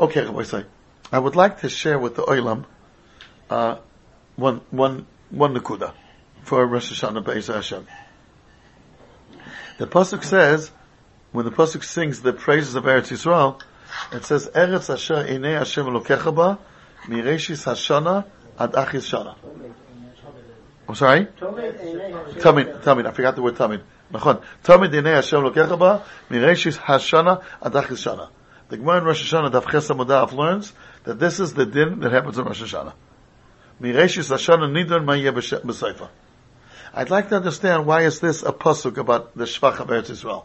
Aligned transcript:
Okay, 0.00 0.24
Rabbi 0.24 0.62
I 1.10 1.18
would 1.18 1.34
like 1.34 1.62
to 1.62 1.68
share 1.68 1.98
with 1.98 2.14
the 2.14 2.22
Oilam 2.22 2.66
uh, 3.50 3.78
one, 4.36 4.60
one, 4.70 5.06
one 5.30 5.54
Nakuda 5.54 5.92
for 6.42 6.64
Rosh 6.64 6.92
Hashanah 6.92 7.24
Beis 7.24 7.52
Hashem. 7.52 7.84
The 9.78 9.88
Pasuk 9.88 10.22
says, 10.22 10.70
when 11.32 11.46
the 11.46 11.50
Pasuk 11.50 11.82
sings 11.82 12.20
the 12.20 12.32
praises 12.32 12.76
of 12.76 12.84
Eretz 12.84 13.10
Yisrael, 13.10 13.60
it 14.12 14.24
says, 14.24 14.48
Eretz 14.54 14.92
Asher 14.92 15.24
Enei 15.24 15.58
Hashem 15.58 15.86
Elokecha 15.86 16.32
Ba, 16.32 16.60
Mireshis 17.06 17.64
Hashana 17.64 18.24
Ad 18.56 18.72
Achis 18.74 19.10
Shana. 19.10 19.34
I'm 20.88 20.94
sorry? 20.94 21.26
Tamid, 21.26 22.82
Tamid, 22.82 23.06
I 23.06 23.10
forgot 23.10 23.34
the 23.34 23.42
word 23.42 23.56
Tamid. 23.56 23.82
Nachon. 24.12 24.42
Tamid 24.62 24.92
Enei 24.92 25.14
Hashem 25.16 25.42
Elokecha 25.42 25.76
Ba, 25.76 26.04
Mireshis 26.30 26.78
Hashana 26.78 27.42
Ad 27.60 27.72
Achis 27.72 28.06
Shana. 28.06 28.28
The 28.68 28.76
Gemara 28.76 28.98
in 28.98 29.04
Rosh 29.04 29.32
Hashanah, 29.32 29.50
Daf 29.50 29.70
Ches 29.70 29.88
Amudaf 29.88 30.32
learns 30.32 30.74
that 31.04 31.18
this 31.18 31.40
is 31.40 31.54
the 31.54 31.64
din 31.64 32.00
that 32.00 32.12
happens 32.12 32.36
in 32.36 32.44
Rosh 32.44 32.62
Hashanah. 32.62 32.92
Mireshis 33.80 34.30
Hashanah 34.30 34.70
Nidon 34.70 35.04
Ma'yeh. 35.06 36.08
I'd 36.92 37.10
like 37.10 37.30
to 37.30 37.36
understand 37.36 37.86
why 37.86 38.02
is 38.02 38.20
this 38.20 38.42
a 38.42 38.52
pasuk 38.52 38.98
about 38.98 39.34
the 39.34 39.44
Shvach 39.44 39.80
of 39.80 39.88
Eretz 39.88 40.10
Yisrael? 40.10 40.44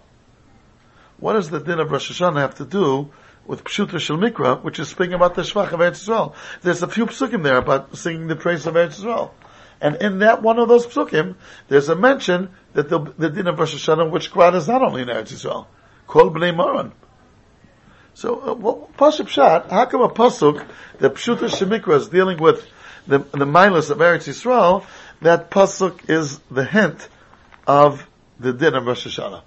What 1.17 1.33
does 1.33 1.49
the 1.49 1.59
din 1.59 1.79
of 1.79 1.91
Rosh 1.91 2.11
Hashanah 2.11 2.37
have 2.37 2.55
to 2.55 2.65
do 2.65 3.11
with 3.45 3.65
Pshuta 3.65 3.99
Shel 3.99 4.17
Mikra, 4.17 4.63
which 4.63 4.79
is 4.79 4.87
speaking 4.87 5.13
about 5.13 5.35
the 5.35 5.41
Shvach 5.41 5.73
of 5.73 5.81
Eretz 5.81 6.07
Yisrael? 6.07 6.33
There's 6.61 6.81
a 6.81 6.87
few 6.87 7.07
psukim 7.07 7.43
there 7.43 7.57
about 7.57 7.97
singing 7.97 8.27
the 8.27 8.37
praise 8.37 8.65
of 8.65 8.75
Eretz 8.75 9.01
Yisrael. 9.01 9.31
And 9.81 9.97
in 9.97 10.19
that 10.19 10.41
one 10.41 10.59
of 10.59 10.69
those 10.69 10.87
psukim, 10.87 11.35
there's 11.67 11.89
a 11.89 11.95
mention 11.95 12.51
that 12.71 12.87
the, 12.87 12.99
the 13.17 13.29
din 13.29 13.47
of 13.47 13.59
Rosh 13.59 13.75
Hashanah, 13.75 14.09
which 14.09 14.31
Quran 14.31 14.55
is 14.55 14.69
not 14.69 14.81
only 14.81 15.01
in 15.01 15.09
Eretz 15.09 15.33
Yisrael, 15.33 15.65
called 16.07 16.33
Bnei 16.33 16.55
Moran. 16.55 16.93
So, 18.15 18.51
uh, 18.51 18.53
well, 18.53 18.89
Pasuk 18.97 19.27
Pshat, 19.27 19.69
how 19.69 19.85
come 19.85 20.01
a 20.01 20.09
Pasuk 20.09 20.65
that 20.99 21.15
Pshuta 21.15 21.49
Shemikra 21.49 21.95
is 21.95 22.07
dealing 22.07 22.37
with 22.37 22.67
the, 23.07 23.19
the 23.19 23.45
Milas 23.45 23.89
of 23.89 23.97
Eretz 23.97 24.27
Yisrael, 24.27 24.85
that 25.21 25.49
Pasuk 25.49 26.09
is 26.09 26.39
the 26.51 26.63
hint 26.63 27.07
of 27.65 28.07
the 28.39 28.53
din 28.53 28.75
of 28.75 28.85
Rosh 28.85 29.07
Hashanah? 29.07 29.41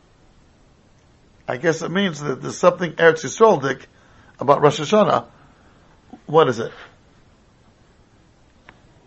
I 1.48 1.58
guess 1.58 1.82
it 1.82 1.90
means 1.90 2.20
that 2.20 2.42
there's 2.42 2.58
something 2.58 2.92
Eretz 2.92 3.24
Yisrael 3.24 3.84
about 4.40 4.60
Rosh 4.62 4.80
Hashanah. 4.80 5.26
What 6.26 6.48
is 6.48 6.58
it? 6.58 6.72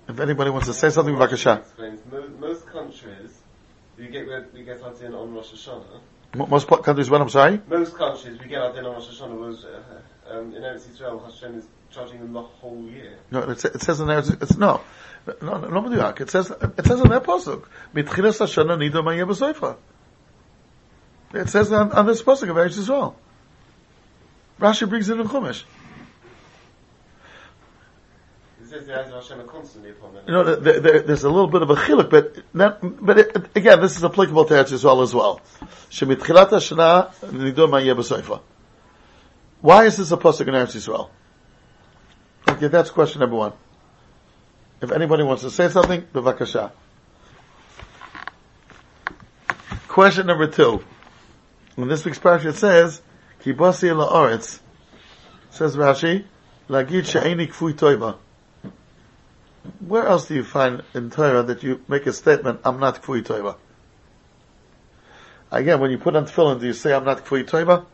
If 0.08 0.20
anybody 0.20 0.50
wants 0.50 0.68
to 0.68 0.74
say 0.74 0.90
something, 0.90 1.14
Bakasha. 1.14 1.64
Most 2.40 2.66
countries, 2.68 3.38
we 3.96 4.08
get, 4.08 4.54
we 4.54 4.64
get 4.64 4.82
our 4.82 4.94
din 4.94 5.14
on 5.14 5.34
Rosh 5.34 5.52
Hashanah. 5.54 6.00
Most 6.36 6.68
countries, 6.68 7.10
what, 7.10 7.22
I'm 7.22 7.30
sorry? 7.30 7.60
Most 7.68 7.96
countries, 7.96 8.40
we 8.40 8.48
get 8.48 8.62
our 8.62 8.74
din 8.74 8.86
on 8.86 8.94
Rosh 8.94 9.08
Hashanah 9.08 9.40
was, 9.40 9.66
uh, 9.66 9.82
um, 10.30 10.56
in 10.56 10.62
Eretz 10.62 10.88
Yisrael, 10.88 11.24
Hashem 11.24 11.58
is 11.58 11.66
charging 11.92 12.20
them 12.20 12.34
the 12.34 12.42
whole 12.42 12.84
year. 12.84 13.18
No, 13.32 13.50
it, 13.50 13.66
it 13.66 13.82
says 13.82 14.00
in 14.00 14.08
there, 14.08 14.20
it's, 14.20 14.58
no. 14.58 14.82
No, 15.42 15.58
no, 15.58 15.80
no, 15.82 16.08
it 16.10 16.30
says, 16.30 16.52
it 16.52 16.86
says 16.86 17.02
in 17.02 17.10
that 17.10 17.24
pasuk, 17.24 17.66
mitchilas 17.96 18.40
Hashanah 18.40 18.78
nido 18.78 19.02
ma'yeh 19.02 19.28
b'soifa. 19.28 19.78
It 21.34 21.50
says 21.50 21.72
on, 21.72 21.92
on 21.94 22.06
this 22.06 22.22
pasuk 22.22 22.50
of 22.50 22.56
Eretz 22.58 22.78
Yisrael. 22.78 23.16
Rashi 24.60 24.88
brings 24.88 25.10
it 25.10 25.20
in 25.20 25.28
Chumash. 25.28 25.64
You 28.72 30.34
know, 30.34 30.44
there, 30.44 30.80
there, 30.80 31.00
there's 31.02 31.24
a 31.24 31.30
little 31.30 31.48
bit 31.48 31.64
of 31.64 31.70
a 31.72 31.76
chiluk, 31.76 32.10
but 32.10 32.38
not, 32.54 32.80
but 33.04 33.18
it, 33.18 33.36
again, 33.56 33.82
this 33.82 33.98
is 33.98 34.04
applicable 34.04 34.46
to 34.46 34.54
Eretz 34.54 34.72
Yisrael 34.72 35.02
as 35.02 35.14
well. 35.14 35.42
Shemitchilat 35.90 36.50
Hashana 36.50 37.12
nidor 37.32 37.68
ma'yeh. 37.68 38.42
Why 39.62 39.86
is 39.86 39.98
this 39.98 40.12
a 40.12 40.18
pasuk 40.18 40.48
in 40.48 40.54
Eretz 40.54 40.76
Yisrael? 40.76 41.10
Okay, 42.48 42.68
that's 42.68 42.92
question 42.92 43.22
number 43.22 43.36
one. 43.36 43.54
If 44.82 44.92
anybody 44.92 45.24
wants 45.24 45.42
to 45.44 45.52
say 45.52 45.70
something, 45.70 46.04
bevakasha. 46.14 46.72
Question 49.88 50.28
number 50.28 50.48
two. 50.48 50.84
In 51.76 51.88
this 51.88 52.06
week's 52.06 52.20
parasha 52.20 52.50
it 52.50 52.56
says, 52.56 53.02
Kibasi 53.44 53.90
la'aretz, 53.90 54.60
says 55.50 55.76
Rashi, 55.76 56.26
Lagid 56.70 57.06
she'eni 57.08 57.48
kfui 57.48 57.74
toiva. 57.74 58.18
Where 59.80 60.08
else 60.08 60.28
do 60.28 60.36
you 60.36 60.44
find 60.44 60.84
in 60.94 61.10
Torah 61.10 61.44
that 61.44 61.64
you 61.64 61.82
make 61.88 62.06
a 62.06 62.14
statement, 62.14 62.62
I'm 62.64 62.80
not 62.80 63.02
kfui 63.04 63.24
toiva? 63.24 63.56
Again, 65.52 65.80
when 65.80 65.92
you 65.92 65.98
put 65.98 66.16
on 66.16 66.26
tefillin, 66.26 66.60
do 66.60 66.68
you 66.68 66.74
say 66.74 66.94
I'm 66.94 67.06
not 67.06 67.26
kfui 67.26 67.44
toiva? 67.44 67.86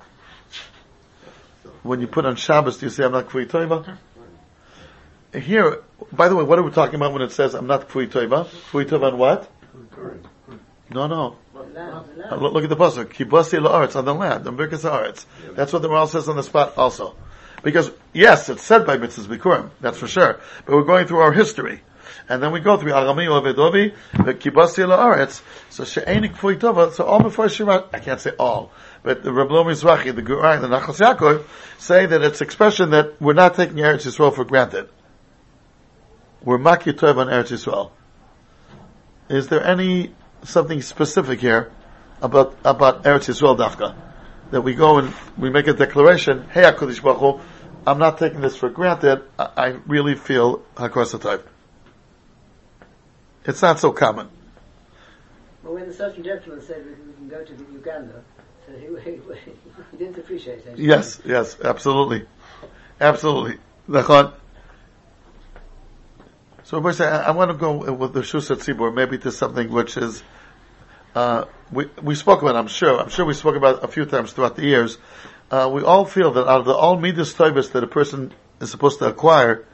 When 1.83 2.01
you 2.01 2.07
put 2.07 2.25
on 2.25 2.35
Shabbos, 2.35 2.77
do 2.77 2.87
you 2.87 2.89
say 2.89 3.03
I'm 3.05 3.11
not 3.11 3.29
kfui 3.29 3.47
toiva? 3.47 3.97
Here, 5.33 5.83
by 6.11 6.29
the 6.29 6.35
way, 6.35 6.43
what 6.43 6.59
are 6.59 6.63
we 6.63 6.71
talking 6.71 6.95
about 6.95 7.13
when 7.13 7.21
it 7.21 7.31
says 7.31 7.53
I'm 7.53 7.67
not 7.67 7.89
kfui 7.89 8.07
toiva? 8.07 8.45
Kfui 8.45 8.85
toiva 8.85 9.11
on 9.11 9.17
what? 9.17 9.51
No, 10.89 11.07
no. 11.07 11.37
Look, 11.53 12.63
at 12.63 12.69
the 12.69 12.75
pasuk. 12.75 13.05
Kibasi 13.05 13.59
la'aretz 13.59 13.95
on 13.95 14.05
the 14.05 14.13
land, 14.13 14.47
on 14.47 14.57
Birkas. 14.57 15.25
That's 15.55 15.73
what 15.73 15.81
the 15.81 15.87
Maharal 15.89 16.07
says 16.07 16.29
on 16.29 16.35
the 16.35 16.43
spot 16.43 16.77
also. 16.77 17.15
Because, 17.65 17.89
yes, 18.13 18.47
it's 18.49 18.61
said 18.61 18.85
by 18.85 18.99
mitzvahs 18.99 19.25
bikurim, 19.25 19.71
that's 19.81 19.97
for 19.97 20.07
sure. 20.07 20.39
But 20.67 20.75
we're 20.75 20.83
going 20.83 21.07
through 21.07 21.21
our 21.21 21.33
history. 21.33 21.81
And 22.29 22.41
then 22.41 22.51
we 22.51 22.59
go 22.59 22.77
through 22.77 22.91
Arami 22.91 23.25
Ovedovi, 23.25 23.91
the 24.23 24.35
Kibasi 24.35 24.85
La'aretz, 24.85 25.41
so 25.71 25.83
She'enik 25.83 26.35
Kfui 26.35 26.59
Tova, 26.59 26.93
so 26.93 27.05
all 27.05 27.23
before 27.23 27.47
Shirat, 27.47 27.87
I 27.91 27.97
can't 27.97 28.21
say 28.21 28.33
all, 28.37 28.71
but 29.01 29.23
the 29.23 29.33
Rabbi 29.33 29.51
Mizrahi, 29.51 30.15
the 30.15 30.21
Gur 30.21 30.35
Aryeh, 30.35 30.61
the 30.61 30.67
Nachalas 30.67 31.17
Yaakov, 31.17 31.43
say 31.79 32.05
that 32.05 32.21
it's 32.21 32.39
expression 32.39 32.91
that 32.91 33.19
we're 33.19 33.33
not 33.33 33.55
taking 33.55 33.77
Eretz 33.77 34.05
Yisrael 34.05 34.35
for 34.35 34.45
granted. 34.45 34.87
We're 36.43 36.59
Maki 36.59 36.93
Tov 36.93 37.17
on 37.17 37.27
Eretz 37.27 37.51
Yisrael. 37.51 37.89
Is 39.27 39.47
there 39.47 39.65
any, 39.65 40.13
something 40.43 40.83
specific 40.83 41.39
here 41.39 41.71
about, 42.21 42.55
about 42.63 43.05
Eretz 43.05 43.27
Yisrael 43.27 43.57
Dafka? 43.57 43.95
That 44.51 44.61
we 44.61 44.75
go 44.75 44.99
and 44.99 45.11
we 45.35 45.49
make 45.49 45.65
a 45.65 45.73
declaration, 45.73 46.47
Hey 46.51 46.61
HaKadosh 46.61 47.01
Baruch 47.01 47.17
Hu, 47.17 47.41
I'm 47.87 47.99
not 47.99 48.17
taking 48.17 48.41
this 48.41 48.55
for 48.55 48.69
granted. 48.69 49.23
I, 49.37 49.49
I 49.55 49.67
really 49.85 50.15
feel 50.15 50.59
Hakos 50.75 51.41
It's 53.45 53.61
not 53.61 53.79
so 53.79 53.91
common. 53.91 54.29
Well, 55.63 55.75
when 55.75 55.87
the 55.87 55.93
Sergeant 55.93 56.25
Gentleman 56.25 56.61
said 56.65 56.85
we 56.85 57.13
can 57.13 57.27
go 57.27 57.43
to 57.43 57.51
Uganda, 57.73 58.23
so 58.65 58.73
he, 58.73 58.87
he, 59.11 59.19
he 59.91 59.97
didn't 59.97 60.17
appreciate 60.17 60.65
it. 60.65 60.77
Yes, 60.77 61.21
yes, 61.25 61.57
absolutely. 61.63 62.25
Absolutely. 62.99 63.57
So, 66.63 66.83
I, 66.83 67.05
I 67.27 67.31
want 67.31 67.51
to 67.51 67.57
go 67.57 67.93
with 67.93 68.13
the 68.13 68.21
Shusat 68.21 68.57
Tzibor, 68.57 68.93
maybe 68.93 69.19
to 69.19 69.31
something 69.31 69.69
which 69.69 69.97
is, 69.97 70.23
uh, 71.13 71.45
we, 71.71 71.87
we 72.01 72.15
spoke 72.15 72.41
about, 72.41 72.55
I'm 72.55 72.67
sure, 72.67 72.99
I'm 72.99 73.09
sure 73.09 73.25
we 73.25 73.35
spoke 73.35 73.55
about 73.55 73.83
a 73.83 73.87
few 73.87 74.05
times 74.05 74.33
throughout 74.33 74.55
the 74.55 74.65
years, 74.65 74.97
uh, 75.51 75.69
we 75.71 75.83
all 75.83 76.05
feel 76.05 76.31
that 76.33 76.47
out 76.47 76.61
of 76.61 76.65
the 76.65 76.73
all 76.73 76.97
midas 76.97 77.33
taivas 77.33 77.71
that 77.71 77.83
a 77.83 77.87
person 77.87 78.33
is 78.59 78.71
supposed 78.71 78.99
to 78.99 79.05
acquire, 79.05 79.65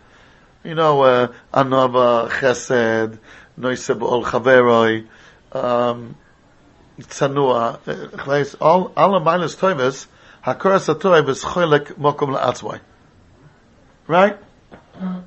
you 0.64 0.76
know, 0.76 1.02
uh, 1.02 1.34
anava, 1.54 2.30
chesed, 2.30 3.18
noiseb 3.58 4.02
ol 4.02 4.24
chaveroi, 4.24 5.08
um, 5.54 6.16
tzanua, 7.00 7.80
uh, 7.88 8.64
all, 8.64 8.92
all 8.98 9.12
the 9.14 9.20
midas 9.20 9.56
taivas, 9.56 10.08
hakoras 10.46 10.94
atoiv 10.94 11.30
is 11.30 11.44
choylek 11.44 11.94
mokum 11.94 12.38
la'atzvai. 12.38 12.80
Right? 14.08 14.38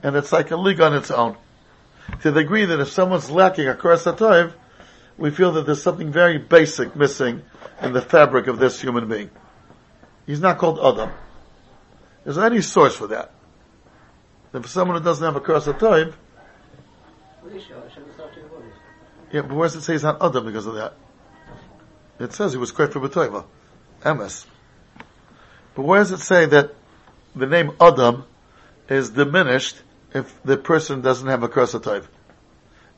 And 0.02 0.14
it's 0.16 0.30
like 0.30 0.50
a 0.50 0.56
league 0.56 0.80
on 0.80 0.94
its 0.94 1.10
own. 1.10 1.36
To 2.22 2.30
the 2.30 2.42
degree 2.42 2.66
that 2.66 2.80
if 2.80 2.90
someone's 2.90 3.30
lacking 3.30 3.66
a 3.66 3.74
atoiv, 3.74 4.52
we 5.16 5.30
feel 5.30 5.52
that 5.52 5.66
there's 5.66 5.82
something 5.82 6.12
very 6.12 6.38
basic 6.38 6.94
missing 6.94 7.42
in 7.80 7.92
the 7.92 8.02
fabric 8.02 8.46
of 8.46 8.58
this 8.58 8.80
human 8.80 9.08
being. 9.08 9.30
He's 10.26 10.40
not 10.40 10.58
called 10.58 10.78
Adam. 10.78 11.12
Is 12.24 12.36
there 12.36 12.46
any 12.46 12.62
source 12.62 12.96
for 12.96 13.06
that? 13.08 13.30
That 14.52 14.62
for 14.62 14.68
someone 14.68 14.96
who 14.96 15.04
doesn't 15.04 15.24
have 15.24 15.36
a 15.36 15.40
curse 15.40 15.66
of 15.66 15.78
time, 15.78 16.14
yeah, 19.32 19.42
but 19.42 19.54
where 19.54 19.68
does 19.68 19.76
it 19.76 19.82
say 19.82 19.94
he's 19.94 20.02
not 20.02 20.22
Adam 20.22 20.46
because 20.46 20.66
of 20.66 20.74
that? 20.74 20.94
It 22.18 22.32
says 22.32 22.52
he 22.52 22.58
was 22.58 22.70
created 22.70 22.92
for 22.92 23.00
B'toiva, 23.00 23.44
Emes. 24.02 24.46
But 25.74 25.82
where 25.82 26.00
does 26.00 26.12
it 26.12 26.20
say 26.20 26.46
that 26.46 26.74
the 27.34 27.46
name 27.46 27.72
Adam 27.80 28.24
is 28.88 29.10
diminished 29.10 29.82
if 30.14 30.40
the 30.44 30.56
person 30.56 31.00
doesn't 31.00 31.26
have 31.26 31.42
a 31.42 31.48
curse 31.48 31.74
of 31.74 31.82
time? 31.82 32.04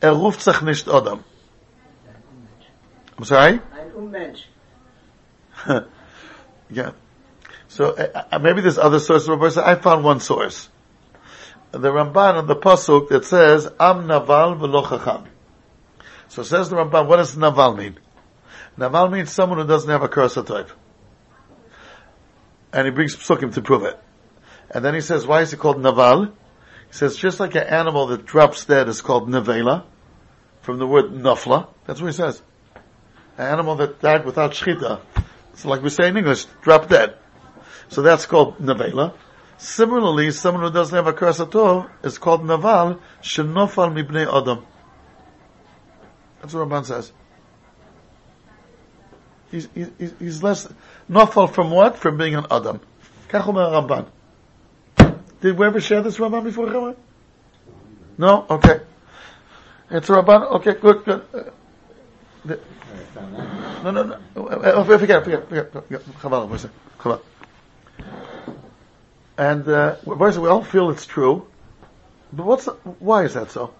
Er 0.02 0.10
ruft 0.10 0.40
sich 0.40 0.60
nicht 0.60 0.88
Adam. 0.88 1.24
I'm 3.16 3.24
sorry? 3.24 3.60
yeah. 6.70 6.90
So 7.76 7.90
uh, 7.90 8.24
uh, 8.32 8.38
maybe 8.38 8.62
there's 8.62 8.78
other 8.78 8.98
sources, 8.98 9.28
of 9.28 9.38
but 9.38 9.58
I 9.58 9.74
found 9.74 10.02
one 10.02 10.20
source. 10.20 10.70
The 11.72 11.92
Ramban 11.92 12.36
on 12.36 12.46
the 12.46 12.56
pasuk 12.56 13.10
that 13.10 13.26
says 13.26 13.68
Am 13.78 14.06
Naval 14.06 14.56
v'lo 14.56 15.26
So 16.28 16.42
says 16.42 16.70
the 16.70 16.76
Ramban, 16.76 17.06
what 17.06 17.16
does 17.16 17.36
Naval 17.36 17.76
mean? 17.76 17.98
Naval 18.78 19.10
means 19.10 19.30
someone 19.30 19.58
who 19.58 19.66
doesn't 19.66 19.90
have 19.90 20.02
a 20.02 20.08
curse 20.08 20.36
type. 20.36 20.70
And 22.72 22.86
he 22.86 22.92
brings 22.92 23.14
psukim 23.14 23.52
to 23.52 23.60
prove 23.60 23.82
it. 23.82 24.00
And 24.70 24.82
then 24.82 24.94
he 24.94 25.02
says, 25.02 25.26
why 25.26 25.42
is 25.42 25.52
it 25.52 25.58
called 25.58 25.78
naval? 25.78 26.24
He 26.24 26.32
says, 26.92 27.14
just 27.14 27.40
like 27.40 27.56
an 27.56 27.64
animal 27.64 28.06
that 28.06 28.24
drops 28.24 28.64
dead 28.64 28.88
is 28.88 29.02
called 29.02 29.28
nevela, 29.28 29.84
from 30.62 30.78
the 30.78 30.86
word 30.86 31.10
nafla. 31.10 31.68
That's 31.84 32.00
what 32.00 32.06
he 32.06 32.16
says. 32.16 32.40
An 33.36 33.48
animal 33.48 33.74
that 33.76 34.00
died 34.00 34.24
without 34.24 34.52
shchita. 34.52 35.02
So 35.56 35.68
like 35.68 35.82
we 35.82 35.90
say 35.90 36.08
in 36.08 36.16
English, 36.16 36.46
drop 36.62 36.88
dead. 36.88 37.18
So 37.88 38.02
that's 38.02 38.26
called 38.26 38.58
nevela. 38.58 39.14
Similarly, 39.58 40.32
someone 40.32 40.64
who 40.64 40.70
doesn't 40.70 40.94
have 40.94 41.06
a 41.06 41.12
curse 41.12 41.40
at 41.40 41.54
all 41.54 41.86
is 42.02 42.18
called 42.18 42.44
naval, 42.44 43.00
shenofal 43.22 43.92
mibnei 43.92 44.26
adam. 44.26 44.66
That's 46.40 46.52
what 46.52 46.68
Ramban 46.68 46.84
says. 46.84 47.12
He's, 49.50 49.68
he's, 49.74 50.12
he's 50.18 50.42
less, 50.42 50.68
nofal 51.10 51.52
from 51.52 51.70
what? 51.70 51.96
From 51.96 52.18
being 52.18 52.34
an 52.34 52.46
adam. 52.50 52.80
Kach 53.28 53.46
omer 53.48 53.70
Ramban. 53.70 54.08
Did 55.40 55.56
we 55.56 55.66
ever 55.66 55.80
share 55.80 56.02
this 56.02 56.18
Ramban 56.18 56.44
before, 56.44 56.66
Ramban? 56.66 56.96
No? 58.18 58.46
Okay. 58.50 58.80
It's 59.90 60.10
a 60.10 60.12
Ramban? 60.12 60.52
Okay, 60.56 60.74
good, 60.74 61.04
good. 61.04 61.22
Uh, 61.32 62.56
no, 63.82 63.90
no, 63.90 64.02
no. 64.36 64.46
Uh, 64.46 64.84
Forget, 64.84 65.24
forget, 65.24 65.48
forget. 65.48 65.72
Moshe. 65.72 66.70
Chaval. 66.98 67.20
And, 69.38 69.68
uh, 69.68 69.96
we 70.04 70.48
all 70.48 70.64
feel 70.64 70.90
it's 70.90 71.06
true. 71.06 71.46
But 72.32 72.46
what's, 72.46 72.64
the, 72.64 72.72
why 72.72 73.24
is 73.24 73.34
that 73.34 73.50
so? 73.50 73.72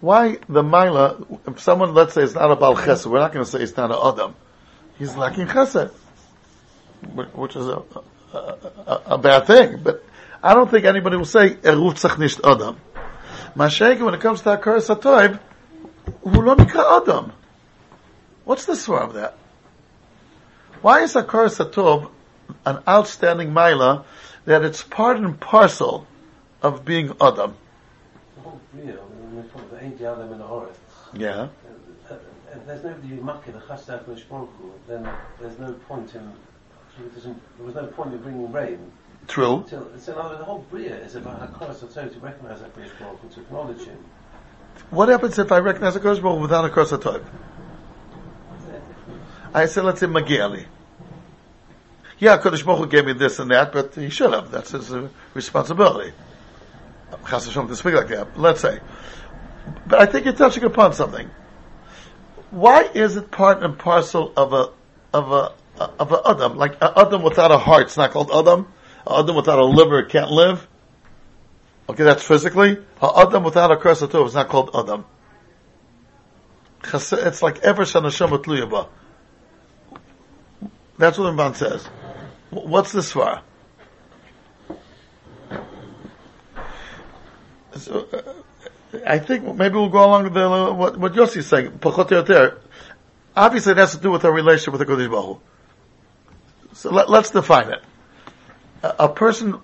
Why 0.00 0.38
the 0.48 0.62
Mila, 0.62 1.26
if 1.46 1.60
someone, 1.60 1.94
let's 1.94 2.14
say, 2.14 2.22
is 2.22 2.34
not 2.34 2.50
a 2.50 2.56
Baal 2.56 2.76
Chesed, 2.76 3.06
we're 3.06 3.18
not 3.18 3.32
going 3.32 3.44
to 3.44 3.50
say 3.50 3.60
he's 3.60 3.76
not 3.76 3.90
an 3.90 3.98
Adam. 4.02 4.34
He's 4.98 5.14
lacking 5.16 5.46
Chesed. 5.46 5.90
Which 7.34 7.56
is 7.56 7.66
a, 7.66 7.82
a, 8.32 8.36
a, 8.36 9.02
a 9.06 9.18
bad 9.18 9.46
thing. 9.46 9.80
But 9.82 10.04
I 10.42 10.54
don't 10.54 10.70
think 10.70 10.84
anybody 10.84 11.16
will 11.16 11.24
say, 11.24 11.52
er 11.52 11.76
ruft 11.76 11.98
sich 11.98 12.18
nicht 12.18 12.40
Adam. 12.44 12.78
Mashayka, 13.54 14.04
when 14.04 14.14
it 14.14 14.20
comes 14.20 14.40
to 14.42 14.56
Akar 14.56 14.76
Satoib, 14.78 15.38
hu 16.22 16.42
lo 16.42 16.54
nikra 16.54 17.02
Adam. 17.02 17.32
What's 18.44 18.64
the 18.64 18.76
swar 18.76 19.02
of 19.02 19.14
that? 19.14 19.36
Why 20.80 21.02
is 21.02 21.14
Akar 21.14 21.46
an 22.66 22.82
outstanding 22.88 23.52
Mila 23.52 24.04
that 24.44 24.64
it's 24.64 24.82
part 24.82 25.16
and 25.16 25.38
parcel 25.38 26.06
of 26.62 26.84
being 26.84 27.14
Adam? 27.20 27.56
The 28.36 28.40
whole 28.42 28.60
Bria, 28.72 28.92
when 28.94 29.42
we 29.42 29.48
talk 29.48 29.62
about 29.62 29.82
Ain't 29.82 29.98
Yadam 29.98 30.32
and 30.32 31.20
Yeah. 31.20 31.48
if 32.52 32.66
there's 32.66 32.84
nobody 32.84 33.08
who 33.08 33.22
makir 33.22 33.52
the 33.52 33.60
Chasdaf 33.60 34.04
Mishmorku, 34.04 34.72
then 34.88 35.08
there's 35.40 35.58
no 35.58 35.72
point 35.88 36.14
in, 36.14 36.32
there 36.98 37.66
was 37.66 37.74
no 37.74 37.86
point 37.86 38.14
in 38.14 38.22
bringing 38.22 38.50
rain. 38.52 38.92
True. 39.28 39.64
So 39.68 39.76
in 39.76 39.82
other 39.82 40.28
words, 40.28 40.38
the 40.38 40.44
whole 40.44 40.64
Bria 40.70 40.96
is 40.96 41.14
about 41.14 41.40
Hakar 41.40 41.74
Sato 41.74 42.08
to 42.08 42.20
recognize 42.20 42.60
that 42.60 42.74
Mishmorku, 42.76 43.32
to 43.34 43.40
acknowledge 43.40 43.84
him. 43.84 43.98
What 44.90 45.08
happens 45.08 45.38
if 45.38 45.52
I 45.52 45.58
recognize 45.58 45.94
a 45.96 46.00
Baruch 46.00 46.40
without 46.40 46.64
a 46.64 46.68
Akar 46.68 46.86
Satoib? 46.86 47.24
I 49.52 49.66
say, 49.66 49.80
let's 49.80 50.00
say 50.00 50.06
Magiali. 50.06 50.64
Yeah, 52.20 52.36
Kodesh 52.36 52.90
gave 52.90 53.06
me 53.06 53.14
this 53.14 53.38
and 53.38 53.50
that, 53.50 53.72
but 53.72 53.94
he 53.94 54.10
should 54.10 54.32
have. 54.34 54.50
That's 54.50 54.72
his 54.72 54.92
uh, 54.92 55.08
responsibility. 55.32 56.12
Chas 57.28 57.46
Hashem 57.46 57.66
to 57.68 57.76
speak 57.76 57.94
like 57.94 58.08
that. 58.08 58.38
Let's 58.38 58.60
say. 58.60 58.78
But 59.86 60.00
I 60.00 60.06
think 60.06 60.26
you're 60.26 60.34
touching 60.34 60.64
upon 60.64 60.92
something. 60.92 61.30
Why 62.50 62.84
is 62.84 63.16
it 63.16 63.30
part 63.30 63.62
and 63.62 63.78
parcel 63.78 64.34
of 64.36 64.52
a, 64.52 64.70
of 65.16 65.32
a, 65.32 65.52
of 65.98 66.12
a 66.12 66.20
Adam? 66.26 66.56
Like 66.56 66.74
a 66.82 66.92
Adam 66.98 67.22
without 67.22 67.52
a 67.52 67.58
heart, 67.58 67.84
it's 67.84 67.96
not 67.96 68.10
called 68.10 68.30
Adam. 68.32 68.70
A 69.06 69.20
Adam 69.20 69.34
without 69.34 69.58
a 69.58 69.64
liver 69.64 70.02
can't 70.02 70.30
live. 70.30 70.66
Okay, 71.88 72.04
that's 72.04 72.22
physically. 72.22 72.78
A 73.00 73.10
Adam 73.16 73.44
without 73.44 73.70
a 73.70 73.78
curse 73.78 74.02
at 74.02 74.14
is 74.14 74.34
not 74.34 74.48
called 74.48 74.70
Adam. 74.74 75.06
It's 76.84 77.42
like 77.42 77.60
ever 77.60 77.84
shanasham 77.84 78.30
tluyaba. 78.42 78.88
That's 80.98 81.16
what 81.16 81.34
Ramban 81.34 81.56
says. 81.56 81.88
Wh- 82.50 82.66
What's 82.66 82.92
this 82.92 83.12
for? 83.12 83.40
So, 87.76 88.06
uh, 88.12 88.98
I 89.06 89.18
think 89.18 89.54
maybe 89.54 89.76
we'll 89.76 89.88
go 89.88 90.04
along 90.04 90.24
with 90.24 90.34
the, 90.34 90.48
what, 90.48 90.96
what 90.98 91.16
is 91.16 91.46
saying. 91.46 91.78
Obviously, 93.36 93.72
it 93.72 93.78
has 93.78 93.92
to 93.92 94.00
do 94.00 94.10
with 94.10 94.24
our 94.24 94.32
relationship 94.32 94.72
with 94.78 94.86
the 94.86 94.92
Kodesh 94.92 95.10
Baruch. 95.10 95.40
So 96.74 96.90
let, 96.90 97.08
let's 97.08 97.30
define 97.30 97.70
it. 97.70 97.82
A, 98.82 99.04
a 99.04 99.08
person, 99.08 99.60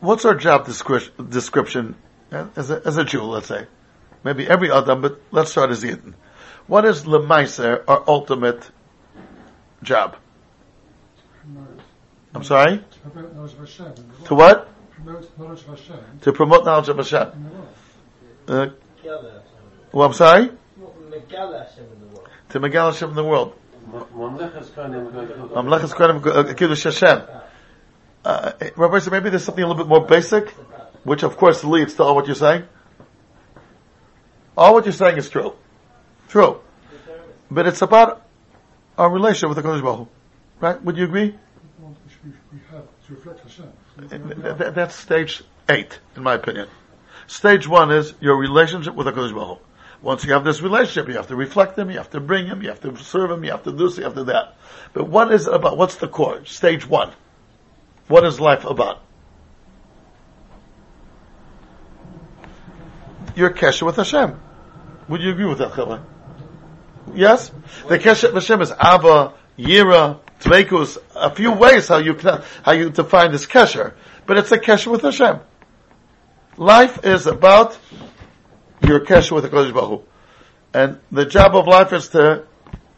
what's 0.00 0.24
our 0.24 0.34
job 0.34 0.66
descri- 0.66 1.10
description 1.30 1.94
uh, 2.32 2.48
as 2.56 2.70
a, 2.70 2.82
as 2.84 2.96
a 2.96 3.04
Jew, 3.04 3.22
let's 3.22 3.46
say? 3.46 3.66
Maybe 4.24 4.48
every 4.48 4.72
Adam, 4.72 5.00
but 5.02 5.20
let's 5.30 5.52
start 5.52 5.70
as 5.70 5.84
Eden. 5.84 6.14
What 6.66 6.84
is 6.84 7.04
Lemaiser, 7.04 7.84
our 7.86 8.02
ultimate 8.08 8.68
job? 9.82 10.16
Promote, 12.34 12.36
I'm 12.36 12.44
sorry? 12.44 12.78
to 12.78 13.10
promote 13.10 13.34
knowledge 13.34 13.52
of 13.52 13.58
Hashem 13.60 13.86
in 13.86 13.94
the 13.94 14.02
world. 14.02 14.26
To 14.26 14.34
what? 14.34 14.68
Promote 14.94 15.38
knowledge 15.38 15.60
of 15.60 15.66
Hashem 15.66 16.18
To 16.22 16.32
promote 16.32 16.64
knowledge 16.64 16.88
of 16.88 16.96
Hashem. 16.96 17.32
in 17.32 17.44
the 17.44 17.50
world. 17.50 17.68
Uh, 18.46 18.70
well, 19.92 20.06
I'm 20.08 20.12
sorry? 20.14 20.50
Megala 20.78 21.66
Hashem 21.66 21.84
in 21.84 22.00
the 22.00 22.06
world. 22.06 22.28
To 22.50 22.60
Megal 22.60 22.92
Hashem 22.92 23.10
in 23.10 23.14
the 23.16 23.24
world. 23.24 23.54
Mamlechas 23.90 24.66
Kohanim 24.70 25.12
go- 25.12 25.62
Mamlechas 25.62 25.92
Kohanim 25.92 26.26
uh, 26.26 26.54
Kiddush 26.54 26.84
Hashem. 26.84 27.22
Uh, 28.24 28.52
Rabbi, 28.76 28.98
so 28.98 29.10
maybe 29.10 29.30
there's 29.30 29.44
something 29.44 29.62
a 29.62 29.66
little 29.66 29.82
bit 29.84 29.88
more 29.88 30.06
basic, 30.06 30.48
which 31.04 31.22
of 31.22 31.36
course 31.36 31.62
leads 31.62 31.94
to 31.94 32.02
all 32.02 32.14
what 32.14 32.26
you're 32.26 32.34
saying. 32.34 32.64
All 34.56 34.72
what 34.72 34.84
you're 34.86 34.92
saying 34.92 35.18
is 35.18 35.28
true. 35.28 35.52
True. 36.28 36.60
But 37.50 37.66
it's 37.66 37.82
about 37.82 38.24
our 38.96 39.10
relationship 39.10 39.54
with 39.54 39.62
the 39.62 39.68
Kodesh 39.68 39.82
Baruch 39.82 40.08
Right? 40.60 40.82
Would 40.82 40.96
you 40.96 41.04
agree? 41.04 41.36
One 42.24 42.38
we, 42.52 42.58
we 42.58 42.64
have 42.70 42.84
to 43.06 43.14
reflect 43.14 43.40
Hashem. 43.40 43.72
So 43.96 44.06
Th- 44.08 44.22
we 44.22 44.34
th- 44.34 44.46
have- 44.46 44.58
th- 44.58 44.74
That's 44.74 44.94
stage 44.94 45.42
eight, 45.68 45.98
in 46.16 46.22
my 46.22 46.34
opinion. 46.34 46.68
Stage 47.26 47.66
one 47.68 47.90
is 47.90 48.14
your 48.20 48.36
relationship 48.36 48.94
with 48.94 49.06
the 49.06 49.12
Kodesh 49.12 49.34
Baruch 49.34 49.60
Once 50.02 50.24
you 50.24 50.32
have 50.32 50.44
this 50.44 50.60
relationship, 50.60 51.08
you 51.08 51.14
have 51.14 51.28
to 51.28 51.36
reflect 51.36 51.78
him, 51.78 51.90
you 51.90 51.96
have 51.96 52.10
to 52.10 52.20
bring 52.20 52.46
him, 52.46 52.62
you 52.62 52.68
have 52.68 52.80
to 52.80 52.96
serve 52.96 53.30
him, 53.30 53.44
you 53.44 53.50
have 53.50 53.62
to 53.64 53.72
do 53.72 53.88
this, 53.88 53.98
you 53.98 54.04
have 54.04 54.14
to 54.14 54.24
that. 54.24 54.56
But 54.92 55.08
what 55.08 55.32
is 55.32 55.46
it 55.46 55.54
about? 55.54 55.76
What's 55.76 55.96
the 55.96 56.08
core? 56.08 56.44
Stage 56.44 56.86
one. 56.86 57.12
What 58.08 58.24
is 58.24 58.38
life 58.40 58.64
about? 58.64 59.00
Your 63.34 63.50
kesher 63.50 63.82
with 63.82 63.96
Hashem. 63.96 64.38
Would 65.08 65.22
you 65.22 65.30
agree 65.30 65.46
with 65.46 65.58
that, 65.58 65.72
Chavai? 65.72 66.02
Yes? 67.14 67.50
The 67.88 67.98
kesher 67.98 68.32
with 68.32 68.42
Hashem 68.44 68.60
is 68.60 68.70
Abba, 68.72 69.32
Yira, 69.58 70.20
Tvekus, 70.43 70.97
a 71.15 71.33
few 71.33 71.51
ways 71.51 71.87
how 71.87 71.97
you 71.97 72.13
can, 72.13 72.43
how 72.63 72.71
you 72.71 72.89
define 72.89 73.31
this 73.31 73.45
kesher. 73.45 73.93
But 74.25 74.37
it's 74.37 74.51
a 74.51 74.57
kesher 74.57 74.91
with 74.91 75.01
Hashem. 75.01 75.39
Life 76.57 77.05
is 77.05 77.27
about 77.27 77.77
your 78.81 79.01
kesher 79.01 79.33
with 79.33 79.43
the 79.43 79.49
Kodesh 79.49 79.73
Baruch 79.73 80.01
Hu. 80.01 80.03
And 80.73 80.99
the 81.11 81.25
job 81.25 81.55
of 81.55 81.67
life 81.67 81.93
is 81.93 82.09
to 82.09 82.45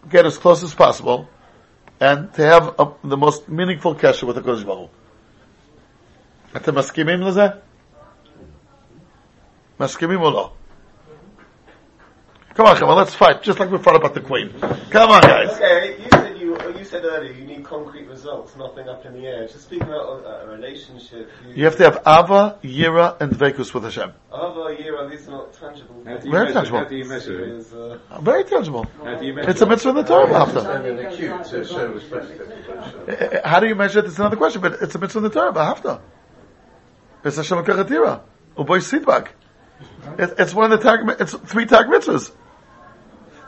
get 0.09 0.25
as 0.25 0.37
close 0.37 0.63
as 0.63 0.73
possible 0.73 1.29
and 1.99 2.33
to 2.33 2.43
have 2.43 2.75
a, 2.79 2.93
the 3.03 3.17
most 3.17 3.47
meaningful 3.49 3.95
kesher 3.95 4.23
with 4.23 4.35
the 4.35 4.41
Kodesh 4.41 4.65
Baruch 4.65 4.89
Hu. 4.89 4.97
אתם 6.55 6.75
מסכימים 6.75 7.21
לזה? 7.21 7.47
מסכימים 9.79 10.21
או 10.21 10.31
לא? 10.31 10.51
Come 12.53 12.65
on, 12.65 12.75
come 12.75 12.89
on, 12.89 12.97
let's 12.97 13.15
fight, 13.15 13.41
just 13.41 13.59
like 13.59 13.71
we 13.71 13.77
fought 13.77 13.95
about 13.95 14.13
the 14.13 14.19
Queen. 14.19 14.49
Come 14.89 15.09
on, 15.09 15.21
guys. 15.21 15.51
Okay, 15.51 15.95
you 16.03 16.14
said 16.86 17.02
you 17.02 17.08
you 17.08 17.10
said 17.10 17.18
earlier 17.18 17.32
you 17.32 17.46
need 17.46 17.64
concrete 17.64 18.06
results, 18.06 18.56
nothing 18.56 18.88
up 18.88 19.04
in 19.06 19.12
the 19.12 19.26
air. 19.26 19.46
Just 19.46 19.64
speaking 19.64 19.88
about 19.88 20.24
a, 20.24 20.44
a 20.44 20.48
relationship. 20.48 21.30
You 21.54 21.64
have 21.64 21.76
to 21.76 21.84
have 21.84 21.96
Ava, 22.06 22.58
Yira, 22.62 23.20
and 23.20 23.32
Vekus 23.32 23.74
with 23.74 23.84
Hashem. 23.84 24.12
Other 24.32 24.72
year, 24.74 24.96
are 24.96 25.08
these 25.08 25.28
not 25.28 25.52
tangible? 25.52 26.02
How 26.04 26.16
do 26.16 26.26
you 26.26 26.32
Very 26.32 26.44
measure, 26.44 26.54
tangible. 26.54 26.78
How 26.78 26.84
do 26.84 26.96
you 26.96 27.04
measure 27.04 27.44
it? 27.44 27.50
Is, 27.50 27.72
uh, 27.72 27.98
Very 28.20 28.44
tangible. 28.44 28.86
How 29.02 29.18
do 29.18 29.26
you 29.26 29.34
measure 29.34 29.50
It's 29.50 29.60
a 29.60 29.66
mitzvah 29.66 29.88
in 29.90 29.94
the 29.96 30.02
Torah, 30.02 30.34
after. 30.34 30.58
And 30.58 30.86
an 30.86 31.06
acute 31.06 31.44
to 31.44 31.64
show 31.64 31.92
respect. 31.92 32.40
Uh, 33.08 33.48
How 33.48 33.60
do 33.60 33.66
you 33.66 33.74
measure 33.74 33.98
it? 34.00 34.06
It's 34.06 34.18
another 34.18 34.36
question, 34.36 34.60
but 34.60 34.74
it's 34.80 34.94
a 34.94 34.98
mitzvah 34.98 35.18
in 35.18 35.24
the 35.24 35.30
Torah, 35.30 35.52
Bahafta. 35.52 36.00
It's 37.24 37.36
Hashem 37.36 37.58
Kachatira. 37.58 38.20
Uboy 38.56 38.80
Sitbak. 38.80 39.28
It's 40.18 40.54
one 40.54 40.72
of 40.72 40.80
the 40.80 40.84
tag, 40.90 41.20
it's 41.20 41.34
three 41.34 41.66
tag 41.66 41.86
mitzvahs. 41.86 42.32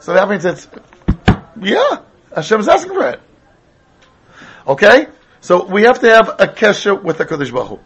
So 0.00 0.14
that 0.14 0.28
means 0.28 0.44
it's, 0.44 0.68
yeah, 1.60 2.02
Hashem 2.34 2.60
is 2.60 2.68
asking 2.68 2.92
for 2.92 3.08
it. 3.08 3.20
Okay? 4.67 5.07
So 5.41 5.65
we 5.65 5.83
have 5.83 5.99
to 5.99 6.09
have 6.09 6.29
a 6.39 6.47
kesher 6.47 7.01
with 7.01 7.17
the 7.17 7.25
Kodesh 7.25 7.51
Baruch 7.51 7.79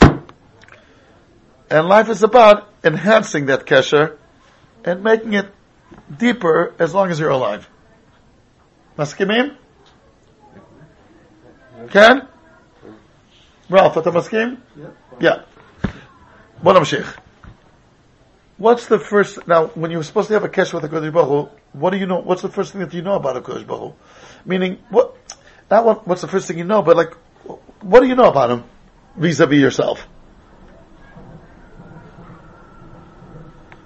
Hu. 0.00 0.20
And 1.70 1.86
life 1.86 2.08
is 2.08 2.22
about 2.22 2.68
enhancing 2.82 3.46
that 3.46 3.66
kesher 3.66 4.16
and 4.84 5.04
making 5.04 5.34
it 5.34 5.46
deeper 6.18 6.74
as 6.78 6.92
long 6.92 7.10
as 7.10 7.20
you're 7.20 7.30
alive. 7.30 7.68
Maskimim? 8.98 9.56
Ken? 11.90 12.26
Ralph, 13.70 13.96
אתה 13.96 14.10
מסכים? 14.10 14.56
Yeah. 14.76 15.20
Yeah. 15.20 15.42
בוא 16.62 16.72
נמשיך. 16.72 17.18
What's 18.58 18.86
the 18.88 18.98
first, 18.98 19.46
now, 19.46 19.68
when 19.68 19.90
you're 19.90 20.02
supposed 20.02 20.28
to 20.28 20.34
have 20.34 20.44
a 20.44 20.48
kesh 20.48 20.74
with 20.74 20.84
a 20.84 20.88
Kodesh 20.88 21.12
Baruch 21.12 21.28
Hu, 21.28 21.48
what 21.72 21.90
do 21.90 21.96
you 21.96 22.06
know, 22.06 22.18
what's 22.18 22.42
the 22.42 22.50
first 22.50 22.72
thing 22.72 22.82
that 22.82 22.92
you 22.92 23.00
know 23.00 23.14
about 23.14 23.36
a 23.36 23.40
Kodesh 23.40 23.66
Baruch 23.66 23.92
Hu? 23.92 23.94
Meaning, 24.44 24.78
what, 24.90 25.16
not 25.69 25.85
what, 25.85 26.07
what's 26.07 26.21
the 26.21 26.27
first 26.27 26.47
thing 26.47 26.57
you 26.57 26.63
know, 26.63 26.81
but 26.81 26.95
like, 26.95 27.13
what 27.81 28.01
do 28.01 28.07
you 28.07 28.15
know 28.15 28.29
about 28.29 28.51
him 28.51 28.63
vis-a-vis 29.15 29.59
yourself? 29.59 30.07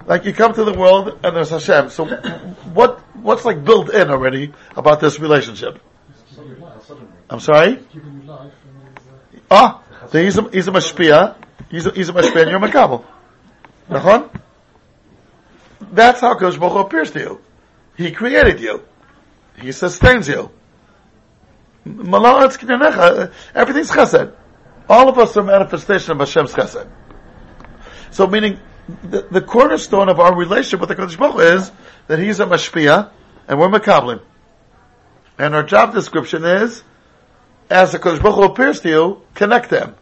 Like 0.06 0.26
you 0.26 0.34
come 0.34 0.54
to 0.54 0.64
the 0.64 0.74
world 0.74 1.20
and 1.24 1.36
there's 1.36 1.52
Hashem, 1.52 1.90
so 1.92 2.06
what, 2.74 3.00
what's 3.16 3.46
like 3.46 3.64
built 3.64 3.94
in 3.94 4.10
already 4.10 4.54
about 4.76 5.00
this 5.00 5.20
relationship? 5.20 5.80
I'm 7.30 7.40
sorry? 7.40 7.80
Ah, 9.52 9.84
so 10.10 10.22
he's 10.22 10.38
a, 10.38 10.50
he's 10.50 10.68
a 10.68 10.72
mashpia, 10.72 11.36
he's 11.70 11.86
a, 11.86 11.92
he's 11.92 12.10
a 12.10 12.14
mashpia 12.14 12.42
and 12.42 12.52
you're 12.52 12.60
makabel. 12.60 13.06
Nachon? 13.90 14.30
That's 15.92 16.22
how 16.22 16.36
Kosh 16.36 16.58
appears 16.58 17.12
to 17.12 17.20
you. 17.20 17.42
He 17.96 18.12
created 18.12 18.60
you. 18.60 18.84
He 19.62 19.72
sustains 19.72 20.28
you. 20.28 20.52
Everything's 21.86 23.92
chesed. 23.92 24.34
All 24.88 25.08
of 25.08 25.18
us 25.18 25.38
are 25.38 25.44
manifestation 25.44 26.14
of 26.14 26.20
Hashem's 26.20 26.54
chesed. 26.54 26.90
So 28.12 28.28
meaning, 28.28 28.60
the, 29.04 29.28
the 29.30 29.42
cornerstone 29.42 30.10
of 30.10 30.20
our 30.20 30.36
relationship 30.36 30.80
with 30.80 30.90
the 30.90 30.96
Kodesh 30.96 31.18
Baruch 31.18 31.60
is 31.60 31.72
that 32.08 32.20
he's 32.20 32.40
a 32.40 32.46
mashpia 32.46 33.12
and 33.48 33.60
we're 33.60 33.70
makablim. 33.70 34.22
And 35.38 35.56
our 35.56 35.64
job 35.64 35.94
description 35.94 36.44
is, 36.44 36.84
as 37.70 37.92
the 37.92 38.00
Kodesh 38.00 38.22
Baruch 38.22 38.52
appears 38.52 38.82
to 38.82 38.90
you, 38.90 39.22
connect 39.36 39.70
them. 39.70 39.96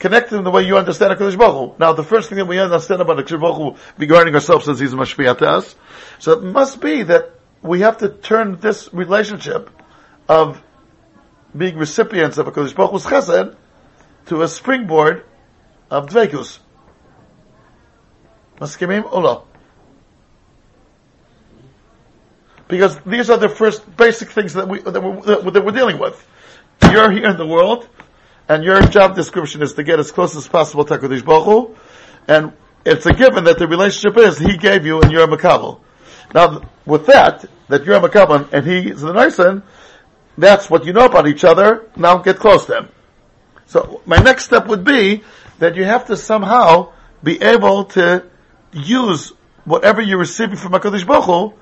Connect 0.00 0.30
them 0.30 0.44
the 0.44 0.50
way 0.50 0.64
you 0.64 0.76
understand 0.76 1.12
a 1.12 1.16
Kodesh 1.16 1.38
Baruch. 1.38 1.78
Now, 1.78 1.92
the 1.92 2.02
first 2.02 2.28
thing 2.28 2.38
that 2.38 2.46
we 2.46 2.58
understand 2.58 3.00
about 3.00 3.16
the 3.16 3.22
Kodesh 3.22 3.40
Baruch 3.40 3.76
regarding 3.96 4.34
ourselves 4.34 4.68
is 4.68 4.80
he's 4.80 4.92
a 4.92 4.96
mashpia 4.96 5.38
to 5.38 5.46
us. 5.46 5.74
So 6.18 6.32
it 6.32 6.42
must 6.42 6.80
be 6.80 7.04
that 7.04 7.33
we 7.64 7.80
have 7.80 7.98
to 7.98 8.10
turn 8.10 8.60
this 8.60 8.92
relationship 8.92 9.70
of 10.28 10.62
being 11.56 11.76
recipients 11.78 12.36
of 12.36 12.46
a 12.46 12.52
Kodesh 12.52 12.74
Baruch 12.74 12.90
Hu's 12.92 13.06
chesed 13.06 13.56
to 14.26 14.42
a 14.42 14.48
springboard 14.48 15.24
of 15.90 16.08
dveikus. 16.08 16.58
Maskimim 18.60 19.10
Ula. 19.10 19.44
Because 22.68 22.98
these 23.00 23.30
are 23.30 23.38
the 23.38 23.48
first 23.48 23.96
basic 23.96 24.28
things 24.28 24.52
that 24.54 24.68
we 24.68 24.80
that 24.80 25.02
we're, 25.02 25.50
that 25.50 25.64
we're 25.64 25.72
dealing 25.72 25.98
with. 25.98 26.26
You're 26.82 27.10
here 27.10 27.30
in 27.30 27.38
the 27.38 27.46
world, 27.46 27.88
and 28.46 28.62
your 28.62 28.80
job 28.80 29.14
description 29.14 29.62
is 29.62 29.72
to 29.74 29.84
get 29.84 29.98
as 29.98 30.12
close 30.12 30.36
as 30.36 30.46
possible 30.46 30.84
to 30.84 30.98
Hakadosh 30.98 31.24
Baruch 31.24 31.44
Hu, 31.44 31.76
and 32.28 32.52
it's 32.84 33.06
a 33.06 33.14
given 33.14 33.44
that 33.44 33.58
the 33.58 33.66
relationship 33.66 34.18
is 34.18 34.38
He 34.38 34.58
gave 34.58 34.84
you 34.84 35.00
and 35.00 35.10
you're 35.10 35.24
a 35.24 35.28
makabel. 35.28 35.80
Now, 36.34 36.62
with 36.84 37.06
that, 37.06 37.44
that 37.68 37.84
you're 37.84 37.94
a 37.94 38.00
makabel 38.00 38.52
and 38.52 38.66
He 38.66 38.90
is 38.90 39.00
the 39.00 39.12
Nisan, 39.12 39.62
that's 40.36 40.68
what 40.68 40.84
you 40.84 40.92
know 40.92 41.06
about 41.06 41.28
each 41.28 41.44
other. 41.44 41.88
Now 41.96 42.18
get 42.18 42.38
close 42.38 42.66
to 42.66 42.78
Him. 42.78 42.88
So 43.66 44.02
my 44.04 44.18
next 44.18 44.44
step 44.44 44.66
would 44.66 44.84
be 44.84 45.22
that 45.60 45.76
you 45.76 45.84
have 45.84 46.06
to 46.06 46.16
somehow 46.16 46.92
be 47.22 47.40
able 47.40 47.84
to 47.84 48.26
use 48.72 49.32
whatever 49.64 50.02
you're 50.02 50.18
receiving 50.18 50.56
from 50.56 50.72
Hakadosh 50.72 51.06
Baruch 51.06 51.24
Hu 51.24 51.54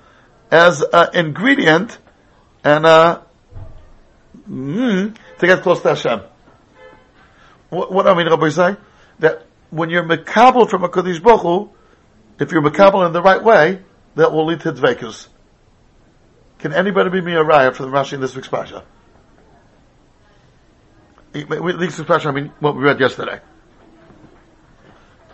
as 0.50 0.83
an 0.83 1.14
ingredient 1.14 1.99
and 2.64 2.87
uh, 2.87 3.21
mm, 4.49 5.17
to 5.38 5.47
get 5.47 5.62
close 5.62 5.81
to 5.83 5.91
Hashem. 5.91 6.23
What, 7.69 7.93
what 7.93 8.07
I 8.09 8.14
mean, 8.14 8.29
Rabbi 8.29 8.49
say 8.49 8.76
that 9.19 9.47
when 9.71 9.91
you're 9.91 10.05
makabel 10.05 10.69
from 10.69 10.83
a 10.85 10.88
Kodesh 10.88 11.23
Baruch 11.23 11.43
Hu, 11.43 11.71
if 12.41 12.50
you're 12.52 12.62
makabel 12.62 13.07
in 13.07 13.12
the 13.12 13.23
right 13.23 13.43
way, 13.43 13.83
that 14.14 14.33
will 14.33 14.47
lead 14.47 14.61
to 14.61 14.73
dvekus. 14.73 15.28
Can 16.59 16.73
anybody 16.73 17.11
be 17.11 17.21
me 17.21 17.35
a 17.35 17.42
raya 17.42 17.75
for 17.75 17.83
the 17.83 17.88
Rashi 17.88 18.12
in 18.14 18.21
this 18.21 18.37
week's 18.37 18.49
parsha? 18.49 18.85
This 21.33 21.49
week's 21.49 21.99
parsha, 22.00 22.26
I 22.26 22.31
mean, 22.31 22.52
what 22.61 22.76
we 22.76 22.83
read 22.83 23.00
yesterday. 23.00 23.40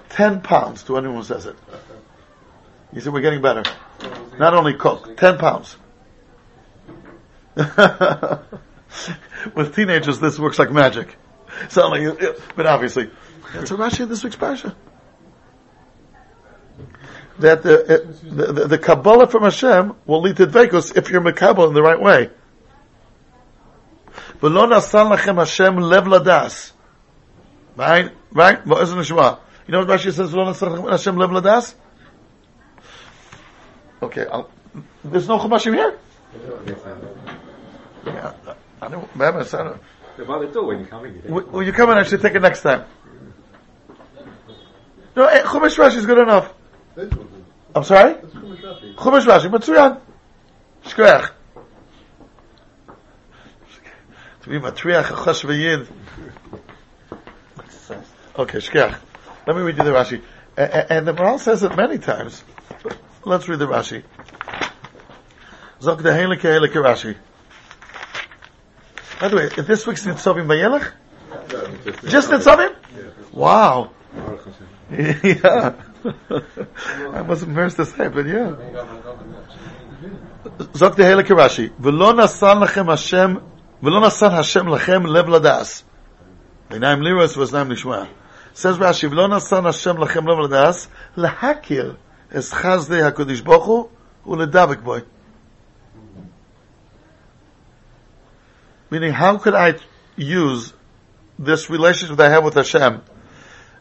Ten 0.08 0.40
pounds 0.40 0.85
to 0.85 0.97
anyone 0.97 1.16
who 1.16 1.23
says 1.25 1.47
it. 1.47 1.56
He 2.94 3.00
said 3.00 3.12
we're 3.12 3.20
getting 3.20 3.42
better. 3.42 3.64
Not 4.38 4.54
only 4.54 4.75
coke, 4.75 5.16
ten 5.16 5.38
pounds. 5.38 5.76
With 9.54 9.75
teenagers, 9.75 10.20
this 10.20 10.38
works 10.38 10.58
like 10.58 10.70
magic. 10.70 11.16
So, 11.68 11.88
like, 11.88 12.18
but 12.56 12.66
obviously, 12.66 13.11
that's 13.52 13.70
a 13.70 13.75
Rashi 13.75 14.00
in 14.00 14.08
this 14.08 14.25
week's 14.25 14.37
parsha 14.37 14.75
That 17.39 17.63
the, 17.63 18.15
the, 18.24 18.53
the, 18.53 18.67
the 18.67 18.77
Kabbalah 18.77 19.27
from 19.27 19.43
Hashem 19.43 19.96
will 20.05 20.22
lead 20.22 20.38
to 20.38 20.48
Dvekos 20.48 20.96
if 20.96 21.10
you're 21.10 21.22
Makabal 21.22 21.67
in 21.67 21.74
the 21.74 21.82
right 21.82 22.00
way. 22.00 22.29
ולא 24.43 24.67
נתן 24.67 25.10
לכם 25.13 25.39
השם 25.39 25.79
לב 25.79 26.08
לדס. 26.08 26.74
Right? 27.77 28.10
Right? 28.34 28.65
באיזה 28.65 28.96
נשמע? 28.96 29.32
You 29.67 29.72
know 29.72 29.79
what 29.79 29.88
Rashi 29.88 30.12
says, 30.12 30.34
ולא 30.34 30.50
נתן 30.50 30.65
לכם 30.65 30.93
השם 30.93 31.22
לב 31.22 31.32
לדס? 31.32 31.75
Okay, 34.01 34.25
I'll, 34.29 34.50
there's 35.05 35.27
no 35.29 35.39
Chumashim 35.39 35.74
here? 35.74 35.98
Yeah, 38.05 38.34
I 38.82 38.89
don't, 38.89 39.08
remember, 39.15 39.39
I 39.39 39.63
don't, 39.63 39.82
They're 40.17 40.25
by 40.25 40.39
the 40.39 40.48
door 40.48 40.65
when 40.67 40.79
you 40.79 40.86
come 40.86 41.05
in. 41.05 41.15
You 41.15 41.22
think, 41.22 41.34
Will, 41.34 41.46
will 41.46 41.63
you 41.63 41.72
come 41.72 41.89
in? 41.91 41.98
I 41.98 42.03
should 42.03 42.22
take 42.22 42.36
it 42.36 42.41
next 42.41 42.62
time. 42.62 42.84
No, 45.15 45.25
eh, 45.25 45.43
Chumash 45.43 45.77
Rashi 45.77 45.98
is 45.98 46.05
good 46.05 46.17
enough. 46.17 46.53
I'm 46.99 47.85
sorry? 47.85 48.14
Chumash 48.14 49.25
Rashi, 49.25 49.49
Matsuyan. 49.50 50.00
Shkoyach. 50.85 51.31
To 54.43 54.49
be 54.49 54.59
Matriach, 54.59 55.05
Chosh. 55.05 55.88
Okay, 58.37 58.59
Shkoyach. 58.59 58.99
Let 59.47 59.57
me 59.57 59.62
read 59.62 59.76
you 59.78 59.85
the 59.85 59.90
Rashi. 59.90 60.23
And 60.57 61.07
the 61.07 61.14
Maharal 61.14 61.38
says 61.38 61.62
it 61.62 61.76
many 61.76 61.99
times. 61.99 62.43
Let's 63.25 63.49
read 63.49 63.61
the 63.61 63.67
Rashi. 63.67 64.02
Zok 65.81 66.02
the 66.02 66.11
Heilige 66.11 66.40
Heilige 66.40 66.83
Rashi. 66.83 67.17
By 69.21 69.28
the 69.28 69.37
way, 69.37 69.45
is 69.45 69.67
this 69.67 69.87
week's 69.87 70.05
Nitzavim 70.05 70.47
Vayelech? 70.47 70.93
Just 72.09 72.31
Nitzavim? 72.31 72.75
Wow. 73.33 73.90
yeah. 74.90 75.75
I 77.12 77.23
wasn't 77.23 77.50
embarrassed 77.50 77.76
to 77.76 77.87
say, 77.87 78.09
but 78.09 78.26
yeah. 78.26 78.55
Zok 80.75 80.97
the 80.97 81.02
Heilige 81.02 81.28
Rashi. 81.28 81.71
V'lo 81.71 82.14
nasan 82.14 82.61
Hashem, 84.31 84.67
lachem 84.67 85.07
lev 85.07 85.26
ladas. 85.26 85.83
V'naim 86.71 87.00
liros 87.00 87.37
v'znaim 87.37 87.73
lishma. 87.73 88.09
Says 88.55 88.78
Rashi, 88.78 89.11
v'lo 89.11 89.28
nasan 89.28 89.64
Hashem 89.64 89.97
lachem 89.97 90.26
lev 90.26 90.49
ladas, 90.49 90.88
lahakir 91.17 91.97
es 92.31 92.50
chazdei 92.50 93.11
HaKadosh 93.11 93.45
Baruch 93.45 93.62
Hu, 93.64 93.90
u'ledavik 94.26 94.85
boy. 94.85 95.02
Meaning, 98.90 99.12
how 99.12 99.37
could 99.38 99.55
I 99.55 99.75
use 100.17 100.73
this 101.38 101.69
relationship 101.69 102.17
that 102.17 102.31
I 102.31 102.35
have 102.35 102.45
with 102.45 102.55
Hashem? 102.55 103.02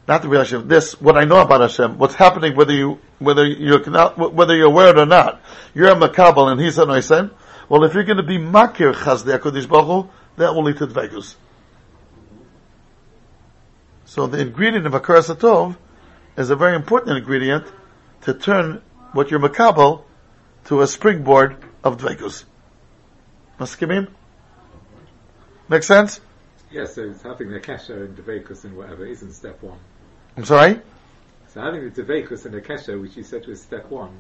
Not 0.08 0.22
the 0.22 0.30
relationship, 0.30 0.70
this, 0.70 1.00
what 1.02 1.18
I 1.18 1.26
know 1.26 1.42
about 1.42 1.60
Hashem, 1.62 1.98
what's 1.98 2.16
happening, 2.16 2.56
whether 2.56 2.72
you, 2.72 3.00
whether 3.20 3.46
you're 3.46 3.88
not, 3.90 4.18
whether 4.18 4.56
you're 4.56 4.68
aware 4.68 4.90
it 4.90 4.98
or 4.98 5.06
not. 5.06 5.42
You're 5.74 5.90
a 5.90 5.96
Makabal 5.96 6.50
and 6.50 6.62
he's 6.62 6.78
a 6.78 6.86
Noisen. 6.86 7.32
Well, 7.68 7.84
if 7.84 7.94
you're 7.94 8.06
going 8.06 8.18
to 8.18 8.24
be 8.24 8.38
Makir 8.38 8.94
Chazdei 8.94 9.38
HaKadosh 9.38 9.68
Baruch 9.68 10.10
that 10.38 10.56
will 10.56 10.64
lead 10.64 10.78
to 10.78 10.88
Dvegus. 10.88 11.36
So 14.06 14.28
the 14.28 14.40
ingredient 14.40 14.86
of 14.86 14.94
Tov 14.94 15.76
is 16.38 16.50
a 16.50 16.56
very 16.56 16.76
important 16.76 17.18
ingredient 17.18 17.68
to 18.22 18.34
turn 18.34 18.82
what 19.12 19.30
you're 19.30 19.42
Makabal 19.42 20.04
to 20.66 20.82
a 20.82 20.88
springboard 20.88 21.58
of 21.84 21.98
Dvegus. 21.98 22.46
Maskimim? 23.60 24.08
Make 25.68 25.84
sense? 25.84 26.22
yes, 26.72 26.96
so 26.96 27.04
it's 27.04 27.24
having 27.24 27.50
the 27.50 27.60
kesha 27.60 28.06
and 28.06 28.18
devekus 28.18 28.64
and 28.64 28.78
whatever 28.78 29.06
isn't 29.06 29.34
step 29.34 29.62
one. 29.62 29.80
I'm 30.38 30.46
sorry? 30.46 30.79
So 31.48 31.62
having 31.62 31.89
the 31.89 32.03
devekus 32.03 32.46
and 32.46 32.53
the 32.53 32.62
kesha, 32.62 33.01
which 33.01 33.17
you 33.17 33.24
said 33.24 33.48
was 33.48 33.60
step 33.60 33.89
one, 33.89 34.12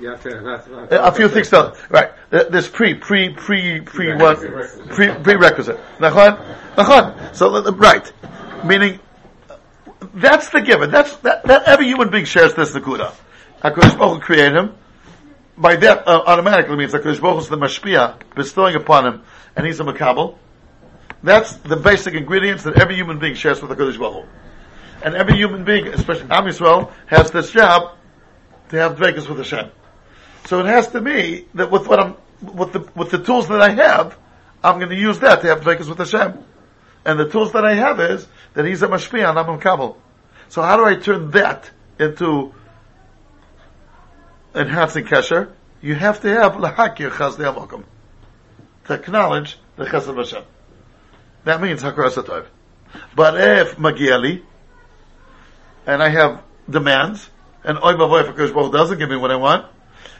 you 0.00 0.08
have 0.08 0.22
to 0.22 0.42
have, 0.42 0.90
A 0.90 1.12
few 1.12 1.28
things 1.28 1.50
though. 1.50 1.74
Right. 1.90 2.10
There's 2.30 2.68
pre, 2.68 2.94
pre, 2.94 3.34
pre, 3.34 3.80
pre 3.82 4.14
what? 4.14 4.38
Pre, 4.38 5.08
prerequisite. 5.08 5.78
Nachon? 5.98 6.42
Nachon. 6.76 7.34
So, 7.36 7.70
right. 7.72 8.10
Meaning, 8.64 9.00
that's 10.14 10.48
the 10.48 10.62
given. 10.62 10.90
That's, 10.90 11.16
that, 11.16 11.44
that 11.44 11.64
every 11.64 11.86
human 11.86 12.10
being 12.10 12.24
shares 12.24 12.54
this 12.54 12.72
Nakuda. 12.72 13.12
HaKadosh 13.62 13.98
Baruch 13.98 14.14
Hu 14.14 14.20
created 14.20 14.56
him. 14.56 14.74
By 15.58 15.76
that, 15.76 16.08
uh, 16.08 16.22
automatically 16.26 16.76
means 16.76 16.94
HaKadosh 16.94 17.20
Baruch 17.20 17.34
Hu 17.34 17.40
is 17.40 17.48
the 17.50 17.58
Mashpia, 17.58 18.18
bestowing 18.34 18.76
upon 18.76 19.06
him, 19.06 19.22
and 19.54 19.66
he's 19.66 19.80
a 19.80 19.84
Makabal. 19.84 20.38
That's 21.22 21.52
the 21.56 21.76
basic 21.76 22.14
ingredients 22.14 22.62
that 22.62 22.80
every 22.80 22.94
human 22.94 23.18
being 23.18 23.34
shares 23.34 23.60
with 23.60 23.68
the 23.68 23.76
Kodesh 23.76 23.98
Baruch 23.98 24.24
Hu. 24.24 24.30
And 25.02 25.14
every 25.14 25.36
human 25.36 25.64
being, 25.64 25.88
especially 25.88 26.30
Am 26.30 26.44
Yisrael, 26.44 26.92
has 27.06 27.30
this 27.30 27.50
job 27.50 27.96
to 28.70 28.76
have 28.76 28.96
dvekas 28.96 29.28
with 29.28 29.38
Hashem. 29.38 29.70
So 30.46 30.60
it 30.60 30.66
has 30.66 30.88
to 30.88 31.00
be 31.00 31.46
that 31.54 31.70
with 31.70 31.86
what 31.86 32.00
I'm, 32.00 32.16
with 32.42 32.72
the, 32.72 32.88
with 32.94 33.10
the 33.10 33.18
tools 33.22 33.48
that 33.48 33.60
I 33.60 33.70
have, 33.70 34.16
I'm 34.62 34.78
going 34.78 34.90
to 34.90 34.96
use 34.96 35.18
that 35.20 35.42
to 35.42 35.48
have 35.48 35.60
dvekas 35.62 35.88
with 35.88 35.98
Hashem. 35.98 36.44
And 37.04 37.18
the 37.18 37.28
tools 37.28 37.52
that 37.52 37.64
I 37.64 37.74
have 37.74 37.98
is 38.00 38.26
that 38.54 38.66
He's 38.66 38.82
a 38.82 38.88
mashpia 38.88 39.28
and 39.28 39.38
I'm 39.38 39.48
a 39.48 39.58
kabel. 39.58 39.98
So 40.48 40.62
how 40.62 40.76
do 40.76 40.84
I 40.84 40.96
turn 40.96 41.30
that 41.30 41.70
into 41.98 42.52
enhancing 44.54 45.04
kesher? 45.04 45.50
You 45.80 45.94
have 45.94 46.20
to 46.20 46.28
have 46.28 46.52
lahakir 46.54 47.10
chazdei 47.10 47.54
amakom. 47.54 47.84
To 48.86 48.94
acknowledge 48.94 49.58
the 49.76 49.86
chesed 49.86 50.14
Hashem. 50.14 50.44
That 51.44 51.62
means 51.62 51.82
hakar 51.82 52.10
satov. 52.10 52.46
But 53.14 53.40
if 53.40 53.76
magiali, 53.76 54.42
and 55.86 56.02
I 56.02 56.08
have 56.08 56.42
demands, 56.68 57.30
and 57.64 57.78
oy 57.78 57.94
mavoy 57.94 58.20
if 58.28 58.34
Hakadosh 58.34 58.54
Baruch 58.54 58.72
doesn't 58.72 58.98
give 58.98 59.08
me 59.08 59.16
what 59.16 59.30
I 59.30 59.36
want, 59.36 59.66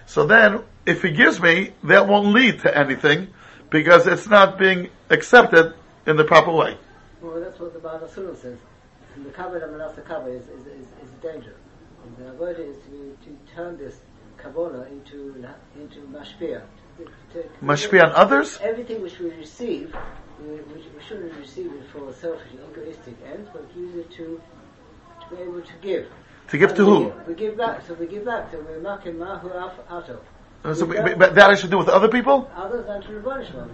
so 0.07 0.26
then 0.26 0.62
if 0.87 1.02
he 1.02 1.11
gives 1.11 1.40
me, 1.40 1.73
that 1.85 2.09
won't 2.09 2.35
lead 2.35 2.61
to 2.61 2.76
anything 2.76 3.29
because 3.71 4.07
it's 4.07 4.26
not 4.26 4.59
being 4.59 4.90
accepted 5.09 5.75
in 6.07 6.17
the 6.17 6.25
proper 6.25 6.50
way. 6.50 6.76
Well, 7.21 7.40
that's 7.40 7.59
what 7.61 7.73
the 7.73 7.79
Baal 7.79 8.07
Surah 8.09 8.35
says. 8.35 8.59
And 9.14 9.26
the 9.26 9.31
cover 9.31 9.59
and 9.59 9.97
the 9.97 10.02
cover 10.02 10.31
is, 10.31 10.43
is, 10.49 10.67
is, 10.67 10.87
is 11.02 11.11
a 11.19 11.23
danger. 11.23 11.55
And 12.05 12.26
the 12.26 12.33
word 12.35 12.59
is 12.59 12.76
to, 12.87 13.17
to 13.25 13.55
turn 13.55 13.76
this 13.76 14.00
Kabbalah 14.38 14.87
into, 14.88 15.45
into 15.79 16.00
mashpia. 16.12 16.62
To- 16.99 17.40
to- 17.40 17.49
Mashpia 17.62 18.05
on 18.05 18.12
others? 18.12 18.59
Everything 18.62 19.02
which 19.02 19.19
we 19.19 19.31
receive, 19.31 19.95
we, 20.40 20.55
we, 20.55 20.75
we 20.75 21.02
shouldn't 21.07 21.35
receive 21.35 21.73
it 21.73 21.85
for 21.93 22.12
selfish, 22.12 22.49
egoistic 22.55 23.17
ends, 23.33 23.49
but 23.52 23.64
use 23.76 23.95
it 23.97 24.11
to, 24.12 24.40
to 25.31 25.37
be 25.37 25.43
able 25.43 25.61
to 25.63 25.73
give. 25.81 26.09
To 26.49 26.59
give 26.59 26.75
to 26.75 26.83
And 26.83 26.91
who? 26.91 27.05
We, 27.27 27.33
we 27.33 27.35
give 27.35 27.57
back, 27.57 27.87
so 27.87 27.95
we 27.95 28.07
give 28.07 28.25
back. 28.25 28.51
So 28.51 28.61
we're 28.61 28.81
making 28.81 29.19
mahu 29.19 29.51
out 29.53 30.09
of. 30.09 30.77
So, 30.77 30.85
but 30.87 31.19
but 31.19 31.35
that 31.35 31.51
I 31.51 31.55
should 31.55 31.71
do 31.71 31.79
with 31.79 31.89
other 31.89 32.09
people? 32.09 32.51
Others 32.55 32.87
than 32.87 33.03
to 33.03 33.21
punishment. 33.21 33.73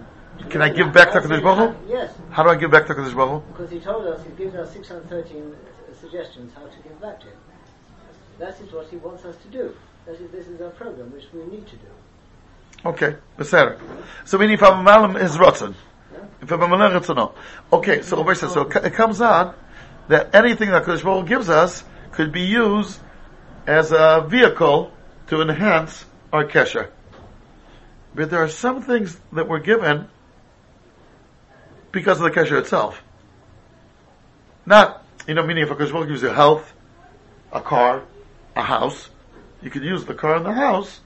Can 0.49 0.61
I 0.61 0.69
give 0.69 0.93
back 0.93 1.11
to 1.11 1.19
Hakadosh 1.19 1.43
Baruch? 1.43 1.75
Yes, 1.87 2.13
How 2.29 2.43
do 2.43 2.49
I 2.49 2.55
give 2.55 2.71
back 2.71 2.85
to 2.87 2.93
Hakadosh 2.93 3.15
Baruch 3.15 3.43
because 3.47 3.71
he 3.71 3.79
told 3.79 4.05
us, 4.05 4.23
he 4.23 4.31
gives 4.43 4.55
us 4.55 4.71
613 4.71 5.41
uh, 5.41 5.93
suggestions 5.99 6.53
how 6.53 6.65
to 6.65 6.77
give 6.83 7.01
back 7.01 7.19
to 7.21 7.25
him. 7.25 7.37
That 8.37 8.59
is 8.61 8.71
what 8.71 8.87
he 8.87 8.97
wants 8.97 9.25
us 9.25 9.35
to 9.37 9.47
do. 9.47 9.75
That 10.05 10.21
is, 10.21 10.31
this 10.31 10.47
is 10.47 10.61
our 10.61 10.69
program, 10.69 11.11
which 11.11 11.25
we 11.33 11.43
need 11.45 11.67
to 11.67 11.75
do. 11.75 11.87
Okay, 12.85 13.15
beseder. 13.37 13.79
So 14.25 14.37
meaning 14.37 14.53
if 14.53 14.63
I'm 14.63 14.79
a 14.79 14.83
malam 14.83 15.17
is 15.17 15.35
rotzen. 15.35 15.73
If 16.41 16.51
I'm 16.51 16.59
malam. 16.59 17.33
Okay, 17.73 18.03
so 18.03 18.17
Rabbi 18.17 18.33
says, 18.33 18.53
so 18.53 18.61
it 18.61 18.75
it 18.85 18.93
comes 18.93 19.19
out 19.21 19.57
that 20.07 20.33
anything 20.33 20.71
that 20.71 20.83
Kodesh 20.83 21.03
Baruch 21.03 21.27
gives 21.27 21.49
us 21.49 21.83
could 22.11 22.31
be 22.31 22.41
used 22.41 22.99
as 23.65 23.91
a 23.91 24.25
vehicle 24.27 24.91
to 25.27 25.41
enhance 25.41 26.05
our 26.31 26.45
kesher. 26.45 26.89
But 28.15 28.29
there 28.29 28.41
are 28.41 28.49
some 28.49 28.81
things 28.81 29.19
that 29.33 29.47
were 29.47 29.59
given 29.59 30.07
because 31.91 32.19
of 32.19 32.23
the 32.23 32.31
kesher 32.31 32.59
itself. 32.59 33.03
Not, 34.65 35.03
you 35.27 35.33
know, 35.33 35.45
meaning 35.45 35.63
if 35.63 35.71
a 35.71 35.75
Kodesh 35.75 35.91
Baruch 35.91 36.09
gives 36.09 36.21
you 36.21 36.29
health, 36.29 36.73
a 37.51 37.61
car, 37.61 38.03
a 38.55 38.61
house, 38.61 39.09
you 39.61 39.69
could 39.69 39.83
use 39.83 40.05
the 40.05 40.13
car 40.13 40.35
and 40.35 40.45
the 40.45 40.53
house 40.53 40.99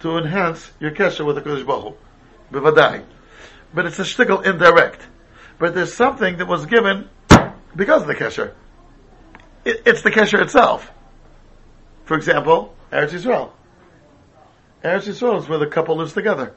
to 0.00 0.18
enhance 0.18 0.70
your 0.80 0.90
kesher 0.90 1.24
with 1.24 1.36
the 1.36 1.42
Kodesh 1.42 1.64
Baruch 1.64 1.96
Hu. 2.50 3.04
But 3.72 3.86
it's 3.86 3.98
a 3.98 4.02
shtickle 4.02 4.44
indirect. 4.44 5.02
But 5.58 5.74
there's 5.74 5.94
something 5.94 6.38
that 6.38 6.46
was 6.46 6.66
given 6.66 7.08
because 7.74 8.02
of 8.02 8.08
the 8.08 8.14
kesher. 8.14 8.52
It, 9.64 9.82
it's 9.86 10.02
the 10.02 10.10
kesher 10.10 10.40
itself. 10.40 10.90
For 12.04 12.16
example, 12.16 12.74
Eretz 12.90 13.10
Yisrael. 13.10 13.50
Eretz 14.82 15.06
Yisrael 15.06 15.38
is 15.38 15.48
where 15.48 15.58
the 15.58 15.66
couple 15.66 15.96
lives 15.96 16.12
together. 16.12 16.54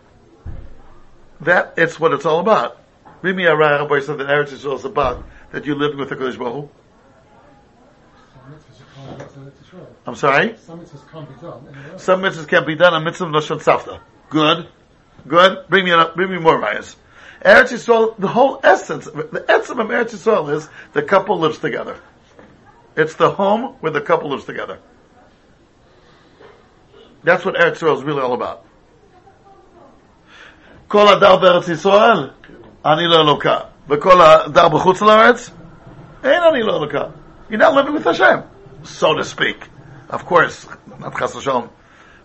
That, 1.42 1.74
it's 1.78 2.00
what 2.00 2.14
it's 2.14 2.26
all 2.26 2.40
about. 2.40 2.80
Rimi 3.22 3.44
Araya 3.44 3.80
Rabbi 3.80 4.00
said 4.00 4.18
that 4.18 4.28
Eretz 4.28 4.50
Yisrael 4.50 4.76
is 4.76 4.86
about 4.86 5.24
that 5.52 5.66
you 5.66 5.76
live 5.76 5.96
with 5.98 6.10
the 6.10 6.16
Kodesh 6.16 6.38
Baruch 6.38 6.54
Hu. 6.54 6.70
Some 8.34 8.54
mitzvahs 8.54 8.96
can't 8.96 9.18
be 9.18 9.24
done 9.24 9.52
to 9.52 9.62
Israel. 9.62 9.96
I'm 10.08 10.16
sorry? 10.16 10.58
Some 10.58 10.80
mitzvahs 10.80 11.12
can't 11.12 11.30
be 11.30 11.42
done. 11.42 12.00
Some 12.00 12.22
mitzvahs 12.22 12.48
can't 12.48 12.68
be 12.68 12.76
done 12.76 12.94
on 12.94 13.04
mitzvah 13.04 13.26
Lashon 13.26 13.62
Safta. 13.62 14.00
Good. 14.30 14.68
Good. 15.28 15.68
Bring 15.70 15.86
me, 15.86 15.92
up, 15.92 16.16
bring 16.16 16.32
me 16.32 16.40
more 16.40 16.60
rayas. 16.60 16.96
Eretz 17.45 17.73
Yisrael, 17.73 18.15
the 18.19 18.29
whole 18.29 18.61
essence, 18.63 19.07
of 19.07 19.19
it- 19.19 19.33
the 19.33 19.45
essence 19.49 19.79
of 19.79 19.89
Eretz 19.89 20.15
Yisrael 20.15 20.53
is 20.55 20.69
the 20.93 21.03
couple 21.03 21.39
lives 21.39 21.59
together. 21.59 21.97
It's 22.97 23.15
the 23.15 23.31
home 23.31 23.77
where 23.81 23.93
the 23.93 24.01
couple 24.01 24.29
lives 24.31 24.45
together. 24.45 24.79
That's 27.25 27.45
what 27.45 27.55
Eretz 27.55 27.81
Yisrael 27.81 27.97
is 27.97 28.05
really 28.05 28.23
all 28.23 28.35
about. 28.35 28.59
כל 30.89 31.09
הדר 31.09 31.37
בארץ 31.37 31.69
ישראל, 31.69 32.31
אני 32.87 33.07
לא 33.07 33.21
אלוקה. 33.21 33.59
וכל 33.89 34.21
הדר 34.21 34.69
בחוץ 34.69 35.03
לארץ, 35.03 35.51
אין 36.25 36.43
אני 36.43 36.63
לא 36.63 36.77
אלוקה. 36.77 37.05
You're 37.51 37.61
not 37.61 37.75
living 37.75 37.95
with 37.95 38.05
Hashem, 38.05 38.43
so 38.83 39.15
to 39.15 39.25
speak. 39.25 39.57
Of 40.11 40.25
course, 40.27 40.67
not 41.01 41.13
chas 41.13 41.35
v'shalom. 41.35 41.69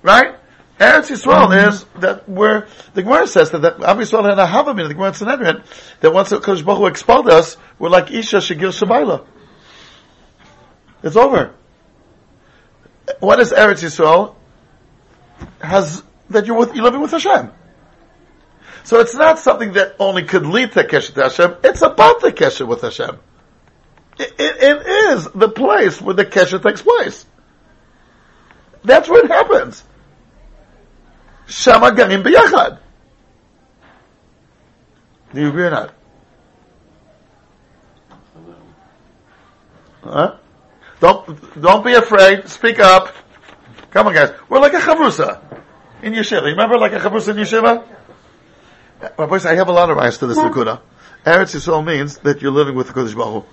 Right? 0.04 0.36
Eretz 0.79 1.11
Yisrael 1.11 1.47
um, 1.47 1.53
is 1.53 1.85
that 2.01 2.29
where 2.29 2.69
the 2.95 3.03
Gemara 3.03 3.27
says 3.27 3.51
that, 3.51 3.63
that 3.63 3.83
Am 3.83 3.99
Yisrael 3.99 4.29
had 4.29 4.39
a 4.39 4.47
Havamim, 4.47 4.87
the 4.87 4.95
Gemara 4.95 5.09
in 5.09 5.15
Sanhedrin, 5.15 5.63
that 6.01 6.13
once 6.13 6.31
Kodesh 6.31 6.65
Baruch 6.65 6.79
Hu 6.79 6.87
expelled 6.87 7.29
us, 7.29 7.57
we're 7.79 7.89
like 7.89 8.13
Isha 8.13 8.37
Shagir 8.37 8.71
Shabaila. 8.71 9.27
It's 11.03 11.17
over. 11.17 11.53
What 13.19 13.41
is 13.41 13.53
Eretz 13.53 13.83
Yisrael? 13.83 14.37
Has, 15.61 16.03
that 16.31 16.47
you're 16.47 16.57
with, 16.57 16.75
you're 16.75 16.85
living 16.85 17.01
with 17.01 17.11
Hashem. 17.11 17.51
So 18.85 19.01
it's 19.01 19.15
not 19.15 19.41
something 19.41 19.73
that 19.73 19.97
only 19.99 20.23
could 20.23 20.47
lead 20.47 20.73
to 20.73 20.85
Keshet 20.85 21.15
to 21.15 21.25
Hashem, 21.25 21.57
it's 21.65 21.83
about 21.83 22.21
the 22.21 22.33
Keshet 22.33 22.67
with 22.67 22.83
Hashem. 22.83 23.19
It, 24.19 24.35
it, 24.39 24.57
it 24.63 24.87
is 24.87 25.25
the 25.35 25.49
place 25.49 26.01
where 26.01 26.15
the 26.15 26.25
Keshet 26.25 26.63
takes 26.63 26.83
place. 26.83 27.27
That's 28.85 29.09
where 29.09 29.25
it 29.25 29.31
happens. 29.31 29.83
Shama 31.49 31.91
garim 31.91 32.23
biyachad. 32.23 32.79
Do 35.35 35.41
you 35.41 35.49
agree 35.49 35.65
or 35.65 35.71
not? 35.71 35.95
Huh? 40.03 40.37
Don't, 41.01 41.61
don't 41.61 41.85
be 41.85 41.95
afraid. 41.95 42.49
Speak 42.49 42.79
up. 42.79 43.15
Come 43.91 44.07
on 44.09 44.15
guys. 44.15 44.33
We're 44.49 44.61
like 44.61 44.75
a 44.75 44.79
chavrusa 44.79 45.63
in 46.03 46.13
yeshiva. 46.13 46.45
Remember 46.45 46.79
like 46.79 46.93
a 46.93 46.99
chavrusa 46.99 47.31
in 47.31 47.37
yeshiva? 47.37 47.87
Rabbi, 49.17 49.39
I 49.49 49.55
have 49.55 49.69
a 49.69 49.73
lot 49.73 49.91
of 49.91 49.99
eyes 49.99 50.19
to 50.19 50.27
this 50.27 50.39
Nakuda. 50.39 50.81
Eretz 51.25 51.55
Yisrael 51.55 51.85
means 51.85 52.19
that 52.19 52.43
you're 52.43 52.53
living 52.53 52.75
with 52.75 52.89
the 52.89 52.93
Kodesh 52.93 53.17
Baruch. 53.17 53.47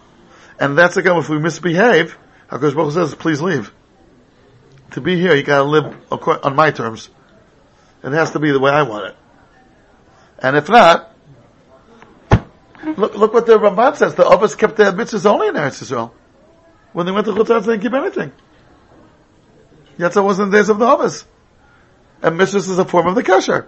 And 0.59 0.77
that's 0.77 0.97
again, 0.97 1.17
if 1.17 1.29
we 1.29 1.37
misbehave, 1.39 2.17
HaKadosh 2.49 2.73
Baruch 2.73 2.75
Hu 2.75 2.91
says, 2.91 3.15
please 3.15 3.41
leave. 3.41 3.71
To 4.91 5.01
be 5.01 5.19
here, 5.19 5.35
you 5.35 5.43
gotta 5.43 5.63
live 5.63 5.95
on 6.11 6.55
my 6.55 6.71
terms. 6.71 7.09
It 8.05 8.13
has 8.13 8.31
to 8.31 8.39
be 8.39 8.51
the 8.51 8.59
way 8.59 8.71
I 8.71 8.83
want 8.83 9.07
it. 9.07 9.15
And 10.37 10.55
if 10.55 10.69
not, 10.69 11.11
look, 12.83 13.15
look 13.15 13.33
what 13.33 13.47
the 13.47 13.57
Ramban 13.57 13.95
says. 13.95 14.13
The 14.13 14.23
Ovis 14.23 14.53
kept 14.53 14.77
their 14.77 14.91
mitzvahs 14.91 15.25
only 15.25 15.47
in 15.47 15.55
Eretz 15.55 15.81
Yisrael. 15.81 16.11
When 16.93 17.07
they 17.07 17.11
went 17.11 17.25
to 17.25 17.33
Chutz 17.33 17.47
La'aretz, 17.47 17.65
they 17.65 17.73
didn't 17.73 17.81
keep 17.81 17.93
anything. 17.93 18.31
Yet 19.97 20.13
that 20.13 20.21
wasn't 20.21 20.51
the 20.51 20.57
days 20.57 20.69
of 20.69 20.77
the 20.77 20.85
Ovis. 20.85 21.25
And 22.21 22.39
mitzvahs 22.39 22.69
is 22.69 22.77
a 22.77 22.85
form 22.85 23.07
of 23.07 23.15
the 23.15 23.23
kasher. 23.23 23.65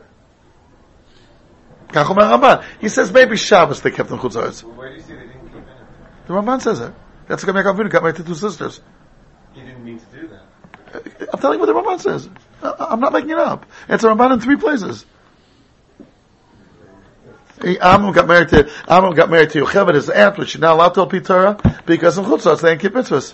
Kach 1.88 2.08
Omer 2.08 2.22
Ramban. 2.22 2.64
He 2.80 2.90
says 2.90 3.12
maybe 3.12 3.38
Shabbos 3.38 3.82
they 3.82 3.90
kept 3.90 4.12
in 4.12 4.20
Chutz 4.20 4.34
La'aretz. 4.34 4.64
Well, 4.64 4.74
where 4.74 4.90
do 4.90 4.96
you 4.96 5.02
see 5.02 5.14
they 5.14 5.22
didn't 5.22 5.46
keep 5.46 5.56
anything? 5.56 5.88
The 6.28 6.34
Ramban 6.34 6.62
says 6.62 6.80
it. 6.80 6.94
That's 7.28 7.44
the 7.44 7.52
Gamei 7.52 7.64
Avinu 7.64 7.90
got 7.90 8.04
married 8.04 8.18
to 8.18 8.24
two 8.24 8.36
sisters. 8.36 8.82
He 9.54 9.62
didn't 9.62 9.84
mean 9.84 10.00
to 10.00 10.06
do 10.22 10.28
that. 10.28 10.47
I'm 10.94 11.40
telling 11.40 11.60
you 11.60 11.66
what 11.66 11.68
the 11.68 11.74
Ramban 11.74 12.00
says. 12.00 12.30
I'm 12.62 13.00
not 13.00 13.14
making 13.14 13.32
it 13.32 13.38
up. 13.38 13.66
It's 13.90 14.04
a 14.04 14.08
Ramban 14.08 14.34
in 14.34 14.40
three 14.40 14.56
places. 14.56 15.06
Amram 17.60 18.14
got 18.14 18.28
married 18.28 18.50
to 18.50 18.70
Amram 18.88 19.16
got 19.16 19.30
married 19.30 19.50
to 19.52 19.64
Yocheved, 19.64 19.96
his 19.96 20.10
aunt, 20.10 20.38
which 20.38 20.50
she's 20.50 20.62
not 20.62 20.74
allowed 20.74 20.90
to 20.90 21.02
open 21.02 21.24
Torah 21.24 21.58
because 21.86 22.18
of 22.18 22.26
Chutzos 22.26 22.62
they 22.62 22.70
didn't 22.70 22.82
keep 22.82 22.94
mitzvahs. 22.94 23.34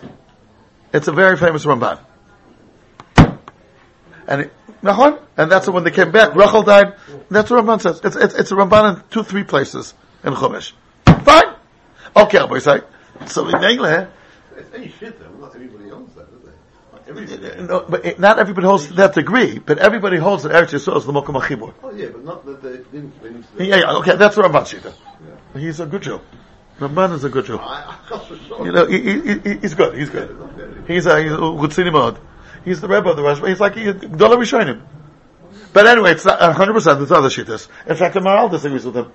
It's 0.93 1.07
a 1.07 1.11
very 1.11 1.35
famous 1.37 1.65
Ramban. 1.65 1.99
And 4.27 4.49
Nahon? 4.81 5.19
and 5.37 5.51
that's 5.51 5.67
when 5.67 5.83
they 5.83 5.91
came 5.91 6.11
back. 6.11 6.35
Rachel 6.35 6.63
died. 6.63 6.95
That's 7.29 7.49
what 7.49 7.63
Ramban 7.63 7.81
says. 7.81 8.01
It's, 8.03 8.15
it's, 8.15 8.35
it's 8.35 8.51
a 8.51 8.55
Ramban 8.55 8.95
in 8.95 9.03
two, 9.09 9.23
three 9.23 9.43
places 9.43 9.93
in 10.23 10.33
Chumash. 10.33 10.73
Fine. 11.05 11.55
Okay, 12.15 12.37
I'll 12.37 12.59
say. 12.59 12.81
So 13.27 13.47
in 13.47 13.63
English, 13.63 14.07
It's 14.55 14.73
any 14.73 14.89
shit 14.89 15.19
though, 15.19 15.31
not 15.39 15.55
everybody 15.55 15.91
owns 15.91 16.13
that, 16.15 16.22
No, 17.07 17.85
but 17.87 18.05
it, 18.05 18.19
not 18.19 18.39
everybody 18.39 18.65
holds 18.65 18.87
to 18.87 18.93
that 18.93 19.13
degree, 19.13 19.59
but 19.59 19.77
everybody 19.77 20.17
holds 20.17 20.43
that 20.43 20.53
Eretz 20.53 20.73
Yisrael 20.73 20.97
is 20.97 21.05
the 21.05 21.11
Mokum. 21.11 21.73
Oh 21.83 21.91
yeah, 21.91 22.07
but 22.07 22.23
not 22.23 22.45
that 22.45 22.61
they 22.61 22.77
didn't 22.77 23.19
bring 23.21 23.43
to 23.43 23.57
the 23.57 23.65
Yeah, 23.65 23.75
yeah, 23.77 23.91
okay, 23.97 24.15
that's 24.15 24.35
Ramban 24.37 24.63
Shita. 24.63 24.93
He's 25.59 25.79
a 25.79 25.85
good 25.85 26.01
Jew. 26.01 26.21
Ramban 26.79 27.13
is 27.13 27.23
a 27.23 27.29
good 27.29 27.45
Jew. 27.45 27.59
I, 27.59 27.97
I 28.09 28.25
sure. 28.25 28.65
You 28.65 28.71
know, 28.71 28.85
he, 28.87 29.01
he, 29.01 29.39
he, 29.39 29.57
he's 29.59 29.73
good, 29.73 29.97
he's 29.97 30.09
good. 30.09 30.83
He's 30.87 31.05
a, 31.05 31.21
he's 31.21 31.31
a 31.31 31.91
Mod. 31.91 32.19
He's 32.63 32.79
the 32.79 32.87
Rebbe 32.87 33.09
of 33.09 33.17
the 33.17 33.23
Rosh, 33.23 33.41
he's 33.45 33.59
like, 33.59 33.75
he's 33.75 33.93
Dollar 33.93 34.37
Rishonim. 34.37 34.81
But 35.73 35.87
anyway, 35.87 36.11
it's 36.11 36.25
not 36.25 36.39
100%, 36.39 37.01
it's 37.01 37.11
other 37.11 37.29
Shitas. 37.29 37.67
In 37.85 37.95
fact, 37.95 38.13
the 38.13 38.21
Maharal 38.21 38.49
disagrees 38.49 38.85
with 38.85 38.95
him. 38.95 39.11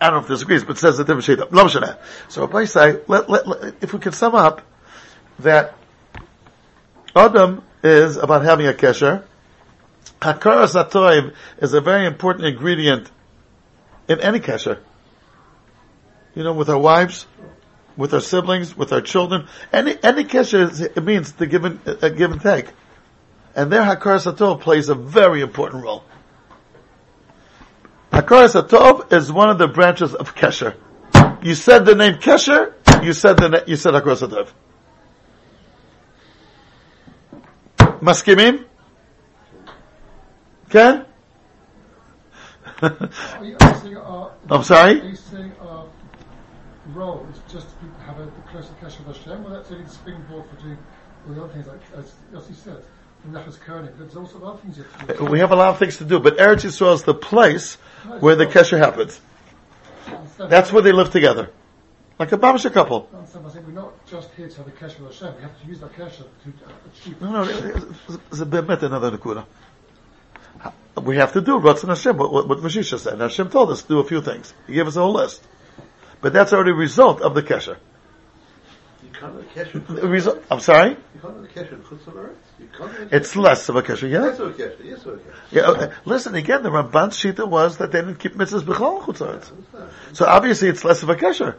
I 0.00 0.10
don't 0.10 0.18
know 0.18 0.20
if 0.20 0.28
he 0.28 0.34
disagrees, 0.34 0.62
but 0.62 0.78
says 0.78 0.98
a 1.00 1.04
different 1.04 1.24
Shita. 1.24 1.98
So 2.28 2.42
Rabbi 2.42 2.64
say, 2.66 3.00
let, 3.08 3.28
let, 3.28 3.48
let, 3.48 3.74
if 3.82 3.92
we 3.92 3.98
could 3.98 4.14
sum 4.14 4.34
up 4.34 4.62
that 5.40 5.74
Adam 7.14 7.62
is 7.82 8.16
about 8.16 8.44
having 8.44 8.66
a 8.66 8.72
kesher. 8.72 9.24
Hakaras 10.20 10.82
atoiv 10.82 11.34
is 11.58 11.72
a 11.72 11.80
very 11.80 12.06
important 12.06 12.46
ingredient 12.46 13.10
in 14.08 14.20
any 14.20 14.40
kesher. 14.40 14.78
You 16.34 16.44
know, 16.44 16.52
with 16.52 16.68
our 16.68 16.78
wives, 16.78 17.26
with 17.96 18.14
our 18.14 18.20
siblings, 18.20 18.76
with 18.76 18.92
our 18.92 19.00
children. 19.00 19.48
Any, 19.72 19.96
any 20.02 20.24
kesher, 20.24 20.70
is- 20.70 20.80
it 20.80 21.02
means 21.02 21.32
to 21.32 21.46
give 21.46 21.64
and, 21.64 21.80
uh, 21.86 22.08
give 22.10 22.30
and 22.32 22.40
take. 22.40 22.66
And 23.56 23.72
there 23.72 23.82
Hakaras 23.82 24.32
atov 24.32 24.60
plays 24.60 24.88
a 24.88 24.94
very 24.94 25.40
important 25.40 25.82
role. 25.82 26.04
Hakaras 28.12 28.60
atov 28.60 29.12
is 29.12 29.32
one 29.32 29.50
of 29.50 29.58
the 29.58 29.68
branches 29.68 30.14
of 30.14 30.34
kesher. 30.34 30.74
You 31.42 31.54
said 31.54 31.84
the 31.84 31.94
name 31.94 32.14
kesher, 32.14 32.74
you 33.02 33.12
said 33.12 33.36
the, 33.38 33.64
you 33.66 33.76
said 33.76 33.94
Hakaras 33.94 34.26
atov. 34.28 34.48
מסכימים? 38.01 38.63
כן? 40.69 41.01
Are 42.81 42.89
you, 43.41 43.55
are 43.61 43.69
you 43.69 43.75
saying 43.81 43.97
our, 43.97 44.31
I'm 44.49 44.63
sorry? 44.63 45.01
are 45.01 45.05
you 45.05 45.15
saying 45.15 45.51
our 45.61 45.85
role 46.93 47.25
is 47.31 47.39
just 47.51 47.69
to 47.69 47.75
be, 47.75 47.87
have 48.05 48.19
a 48.19 48.25
the 48.25 48.31
closer 48.51 48.73
connection 48.79 49.05
with 49.05 49.17
Hashem, 49.17 49.45
or 49.45 49.49
that's 49.49 49.71
only 49.71 49.83
the 49.85 49.89
springboard 49.89 50.45
for 50.49 50.61
doing 50.61 50.77
all 51.27 51.33
the 51.33 51.43
other 51.43 51.53
things, 51.53 51.67
like 51.67 51.79
as 51.97 52.13
Yossi 52.33 52.55
said, 52.55 52.83
in 53.23 53.31
Nefesh 53.31 53.57
Kohanim, 53.59 53.93
but 53.97 53.99
there's 53.99 54.17
also 54.17 54.43
other 54.43 54.59
things 54.59 54.77
you 54.77 54.83
have 54.83 55.07
to 55.07 55.13
do. 55.13 55.25
We 55.25 55.39
have 55.39 55.51
a 55.51 55.55
lot 55.55 55.69
of 55.69 55.79
things 55.79 55.97
to 55.97 56.05
do, 56.05 56.19
but 56.19 56.37
Eretz 56.37 56.65
Yisrael 56.65 56.93
is 56.93 57.03
the 57.03 57.13
place 57.13 57.75
where 58.19 58.35
the 58.35 58.45
kesher 58.45 58.77
happens. 58.77 59.19
That's 60.37 60.71
where 60.71 60.81
they 60.81 60.91
live 60.91 61.11
together. 61.11 61.49
Like 62.20 62.32
a 62.32 62.36
Babasha 62.36 62.70
couple. 62.70 63.08
I 63.14 63.16
understand, 63.16 63.46
I 63.46 63.48
think 63.48 63.66
we're 63.66 63.72
not 63.72 64.06
just 64.06 64.30
here 64.32 64.46
to 64.46 64.56
have 64.58 64.68
a 64.68 64.70
connection 64.72 65.04
with 65.04 65.18
Hashem, 65.18 65.36
we 65.36 65.42
have 65.42 65.58
to 65.58 65.66
use 65.66 65.80
that 65.80 65.94
connection 65.94 66.26
to 66.44 66.50
uh, 66.66 66.72
achieve. 66.92 67.18
No, 67.22 67.30
no, 67.32 67.94
it's 68.30 68.40
a 68.40 68.44
bit 68.44 68.68
another 68.68 69.10
Nakuda. 69.12 69.46
We 71.02 71.16
have 71.16 71.32
to 71.32 71.40
do 71.40 71.58
Ratzon 71.58 71.88
Hashem, 71.88 72.18
what, 72.18 72.30
what, 72.30 72.46
what 72.46 72.58
Mashisha 72.58 72.98
said. 72.98 73.14
And 73.14 73.22
Hashem 73.22 73.48
told 73.48 73.70
us 73.70 73.80
to 73.80 73.88
do 73.88 73.98
a 74.00 74.04
few 74.04 74.20
things. 74.20 74.52
He 74.66 74.74
gave 74.74 74.86
us 74.86 74.96
a 74.96 75.00
whole 75.00 75.14
list. 75.14 75.42
But 76.20 76.34
that's 76.34 76.52
already 76.52 76.72
a 76.72 76.74
result 76.74 77.22
of 77.22 77.32
the 77.34 77.42
kesher. 77.42 77.78
You 79.02 79.08
can't 79.08 79.08
have 79.08 79.08
a 79.08 79.08
kesher. 79.08 79.09
The 79.20 80.08
result, 80.08 80.42
I'm 80.50 80.60
sorry? 80.60 80.90
You 80.90 81.20
can't 81.20 81.44
a 81.44 81.48
kesher 81.48 81.72
in 81.72 81.82
Chutz 81.82 82.04
Haaretz. 82.04 82.36
You 82.58 82.68
can't 82.76 82.90
have 82.92 83.12
a 83.12 83.16
It's 83.16 83.36
less 83.36 83.68
of 83.68 83.76
a 83.76 83.82
kesher, 83.82 84.10
yeah? 84.10 84.26
Yes, 84.26 84.40
or 84.40 84.48
a 84.48 84.52
kesher. 84.52 84.84
Yes, 84.84 85.06
or 85.06 85.14
a 85.14 85.18
kesher. 85.18 85.34
Yeah, 85.50 85.94
listen 86.06 86.34
again. 86.34 86.62
The 86.62 86.70
Ramban's 86.70 87.18
shita 87.18 87.46
was 87.46 87.76
that 87.78 87.92
they 87.92 88.00
didn't 88.00 88.18
keep 88.18 88.34
mitzvahs 88.34 88.62
b'chol 88.62 89.02
chutzaretz. 89.02 89.52
So 90.14 90.24
obviously 90.24 90.68
it's 90.68 90.84
less 90.84 91.02
of 91.02 91.10
a 91.10 91.16
kesher. 91.16 91.56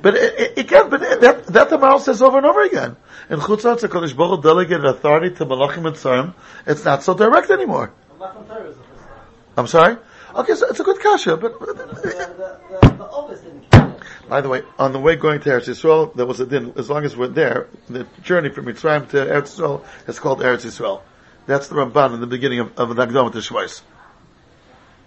But 0.00 0.14
it, 0.14 0.38
it, 0.38 0.58
again, 0.58 0.88
but 0.88 1.02
it, 1.02 1.20
that 1.20 1.46
that 1.48 1.68
the 1.68 1.76
Maharal 1.76 2.00
says 2.00 2.22
over 2.22 2.38
and 2.38 2.46
over 2.46 2.62
again. 2.62 2.96
In 3.28 3.38
chutzaretz, 3.38 3.80
the 3.80 3.88
Kodesh 3.88 4.16
Baruch 4.16 4.42
delegated 4.42 4.86
authority 4.86 5.34
to 5.36 5.44
malachim 5.44 5.86
and 5.86 5.96
tzarim. 5.96 6.34
It's 6.66 6.84
not 6.84 7.02
so 7.02 7.12
direct 7.12 7.50
anymore. 7.50 7.92
Matan 8.18 8.46
Torah 8.46 8.68
is 8.68 8.76
the 8.76 8.82
first 8.82 9.02
time. 9.02 9.20
I'm 9.58 9.66
sorry. 9.66 9.96
Okay, 10.34 10.54
so 10.54 10.68
it's 10.68 10.80
a 10.80 10.84
good 10.84 11.00
kasha, 11.00 11.36
but. 11.36 11.60
The, 11.60 11.66
the, 11.66 12.58
the, 12.80 12.94
the 12.96 13.08
Ovis 13.10 13.40
didn't 13.40 13.60
keep 13.60 13.74
it. 13.74 13.93
By 14.28 14.40
the 14.40 14.48
way, 14.48 14.62
on 14.78 14.92
the 14.92 14.98
way 14.98 15.16
going 15.16 15.40
to 15.40 15.50
Eretz 15.50 15.68
Yisrael, 15.68 16.14
there 16.14 16.26
was 16.26 16.40
a 16.40 16.46
din. 16.46 16.72
As 16.76 16.88
long 16.88 17.04
as 17.04 17.16
we're 17.16 17.28
there, 17.28 17.68
the 17.88 18.06
journey 18.22 18.48
from 18.48 18.66
Mitzrayim 18.66 19.08
to 19.10 19.16
Eretz 19.18 19.58
Yisrael 19.58 19.84
is 20.08 20.18
called 20.18 20.40
Eretz 20.40 20.64
Yisrael. 20.64 21.02
That's 21.46 21.68
the 21.68 21.74
Ramban 21.74 22.14
in 22.14 22.20
the 22.20 22.26
beginning 22.26 22.60
of, 22.60 22.78
of 22.78 22.88
the 22.88 22.94
Nagdom 22.94 23.32
to 23.32 23.38
Shvais. 23.38 23.82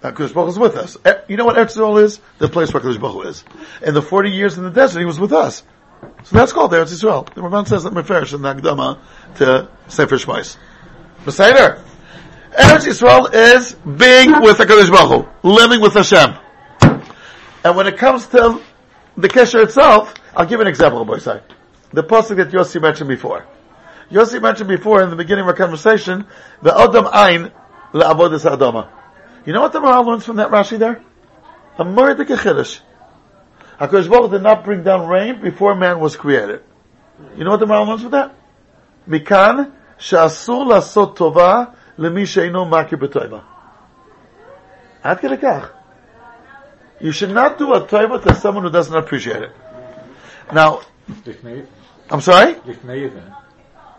Uh, 0.04 0.12
Kodesh 0.12 0.34
Baruch 0.34 0.50
is 0.50 0.60
with 0.60 0.76
us. 0.76 0.98
You 1.28 1.38
know 1.38 1.46
what 1.46 1.56
Eretz 1.56 1.76
Yisrael 1.76 2.04
is? 2.04 2.20
The 2.38 2.48
place 2.48 2.72
where 2.72 2.82
Kodesh 2.84 3.02
Baruch 3.02 3.26
is. 3.26 3.44
In 3.82 3.96
the 3.96 4.02
40 4.04 4.30
years 4.30 4.58
in 4.58 4.64
the 4.64 4.70
desert, 4.70 5.00
he 5.00 5.06
was 5.06 5.20
with 5.20 5.34
us. 5.34 5.64
So 6.24 6.36
that's 6.36 6.54
called 6.54 6.72
Eretz 6.72 6.94
Yisrael. 6.94 7.34
The 7.34 7.42
Ramban 7.42 7.68
says 7.68 7.84
that 7.84 7.94
Meferish 7.94 8.36
in 8.36 8.44
the 8.44 8.54
Nagdama 8.54 9.00
to 9.38 9.70
Sefer 9.88 10.18
Shvais. 10.18 10.58
Beseder. 11.26 11.82
Eretz 12.52 12.86
Yisrael 12.86 13.34
is 13.34 13.74
being 13.74 14.42
with 14.42 14.60
the 14.60 14.66
Kodesh 14.66 15.28
living 15.42 15.82
with 15.82 15.94
Hashem. 15.94 16.36
And 17.64 17.76
when 17.76 17.88
it 17.88 17.98
comes 17.98 18.28
to 18.28 18.62
the 19.18 19.28
kesher 19.28 19.64
itself, 19.64 20.14
I'll 20.36 20.46
give 20.46 20.60
an 20.60 20.68
example, 20.68 21.04
boy 21.04 21.18
say. 21.18 21.42
The 21.92 22.04
pasuk 22.04 22.38
that 22.38 22.50
Yossi 22.50 22.82
mentioned 22.82 23.10
before. 23.10 23.46
Yossi 24.12 24.42
mentioned 24.42 24.70
before 24.70 25.02
in 25.02 25.10
the 25.10 25.16
beginning 25.16 25.44
of 25.44 25.48
our 25.48 25.56
conversation, 25.56 26.28
the 26.62 26.78
Adam 26.78 27.08
Ein 27.12 27.52
la'avodas 27.94 28.46
Adama. 28.50 28.90
You 29.46 29.54
know 29.54 29.62
what 29.62 29.74
the 29.74 29.80
Maharal 29.80 30.06
learns 30.06 30.26
from 30.26 30.38
that 30.38 30.52
Rashi 30.52 30.78
there? 30.78 31.02
A 31.78 31.86
murder 31.86 32.26
kechiddush. 32.26 32.82
HaKadosh 33.80 34.10
Baruch 34.10 34.32
did 34.32 34.44
not 34.44 34.64
bring 34.64 34.84
down 34.84 35.08
rain 35.08 35.42
before 35.42 35.76
man 35.76 36.00
was 36.00 36.16
created. 36.16 36.64
You 37.36 37.44
know 37.44 37.52
what 37.52 37.60
the 37.60 37.66
Maharal 37.66 37.88
learns 37.88 38.02
from 38.02 38.12
that? 38.12 38.36
Mikan 39.08 39.74
she'asur 39.98 40.66
lasot 40.68 41.16
tova 41.16 41.74
b'toiva. 41.98 43.44
Ad 45.04 45.20
kede 45.20 45.40
kach. 45.40 45.77
You 47.00 47.12
should 47.12 47.32
not 47.32 47.58
do 47.58 47.74
a 47.74 47.82
tova 47.82 48.22
to 48.24 48.36
someone 48.36 48.64
who 48.64 48.72
doesn't 48.72 48.96
appreciate 48.96 49.44
it. 49.44 49.52
Now, 50.52 50.82
I'm 52.10 52.22
sorry? 52.22 52.56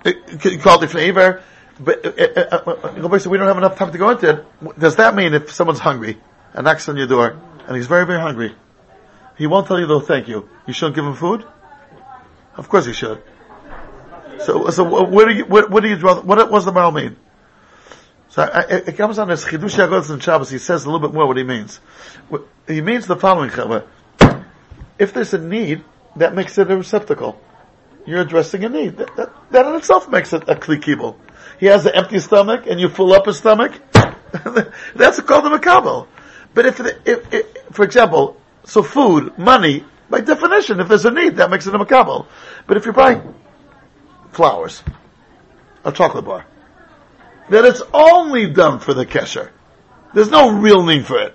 You 0.05 0.59
call 0.59 0.83
it 0.83 0.91
flavor, 0.91 1.43
but 1.79 2.05
uh, 2.05 2.11
uh, 2.11 2.63
uh, 2.67 2.93
Rabbi 2.97 3.19
said 3.19 3.31
we 3.31 3.39
don't 3.39 3.47
have 3.47 3.59
enough 3.59 3.77
time 3.77 3.93
to 3.93 3.99
go 3.99 4.11
into 4.11 4.31
it. 4.31 4.79
Does 4.79 4.97
that 4.97 5.15
mean 5.15 5.35
if 5.35 5.53
someone's 5.53 5.79
hungry 5.79 6.19
and 6.55 6.65
knocks 6.65 6.89
on 6.89 6.97
your 6.97 7.07
door 7.07 7.39
and 7.67 7.77
he's 7.77 7.87
very 7.87 8.07
very 8.07 8.21
hungry, 8.21 8.55
he 9.37 9.47
won't 9.47 9.67
tell 9.67 9.79
you 9.79 9.87
though 9.87 10.01
thank 10.01 10.29
you. 10.29 10.49
You 10.67 10.73
shouldn't 10.73 10.97
give 10.97 11.05
him 11.05 11.15
food. 11.15 11.45
Of 12.57 12.69
course 12.69 12.87
you 12.87 12.93
should. 12.93 13.23
So 14.41 14.71
so 14.71 15.05
where 15.05 15.27
do 15.27 15.35
you 15.35 15.45
what, 15.45 15.71
what 15.71 15.83
do 15.83 15.89
you 15.89 15.97
draw? 15.97 16.21
What 16.21 16.51
does 16.51 16.65
the 16.65 16.73
moral 16.73 16.91
mean? 16.91 17.17
So 18.31 18.43
I, 18.43 18.61
it 18.89 18.97
comes 18.97 19.19
on 19.19 19.31
as 19.31 19.45
chidush 19.45 19.77
yagods 19.77 20.11
and 20.11 20.23
Shabbos. 20.23 20.51
He 20.51 20.59
says 20.59 20.85
a 20.85 20.91
little 20.91 21.07
bit 21.07 21.15
more 21.15 21.27
what 21.27 21.37
he 21.37 21.45
means. 21.45 21.81
He 22.67 22.81
means 22.81 23.07
the 23.07 23.17
following: 23.17 23.51
Chavah. 23.51 23.85
If 24.99 25.13
there's 25.15 25.33
a 25.35 25.39
need, 25.39 25.85
that 26.17 26.35
makes 26.35 26.59
it 26.59 26.71
a 26.71 26.77
receptacle 26.77 27.41
you're 28.09 28.23
addressing 28.23 28.65
a 28.65 28.69
need. 28.71 28.97
That, 28.97 29.17
that, 29.17 29.33
that 29.51 29.67
in 29.67 29.75
itself 29.77 30.09
makes 30.09 30.33
it 30.33 30.45
a 30.49 30.55
klikibel. 30.55 31.17
He 31.61 31.67
has 31.67 31.85
an 31.85 31.95
empty 31.95 32.19
stomach 32.21 32.65
and 32.67 32.81
you 32.81 32.89
fill 32.89 33.13
up 33.13 33.27
his 33.27 33.37
stomach. 33.37 33.73
That's 34.95 35.21
called 35.21 35.47
a 35.47 35.59
makabel. 35.59 36.07
But 36.55 36.65
if, 36.67 36.81
it- 36.81 37.03
if, 37.05 37.35
if, 37.35 37.47
for 37.73 37.85
example, 37.85 38.41
so 38.65 38.83
food, 38.83 39.37
money, 39.37 39.85
by 40.09 40.23
definition, 40.23 40.81
if 40.81 40.89
there's 40.89 41.05
a 41.05 41.11
need, 41.11 41.37
that 41.37 41.51
makes 41.51 41.67
it 41.67 41.75
a 41.75 41.79
makabel. 41.79 42.27
But 42.67 42.79
if 42.79 42.87
you're 42.87 42.95
buying 42.95 43.35
flowers, 44.31 44.83
a 45.85 45.93
chocolate 45.93 46.25
bar, 46.25 46.47
then 47.51 47.65
it's 47.65 47.83
only 47.93 48.51
done 48.51 48.79
for 48.79 48.95
the 48.95 49.07
kesher. 49.07 49.51
There's 50.15 50.31
no 50.31 50.59
real 50.59 50.85
need 50.85 51.07
for 51.07 51.19
it. 51.21 51.35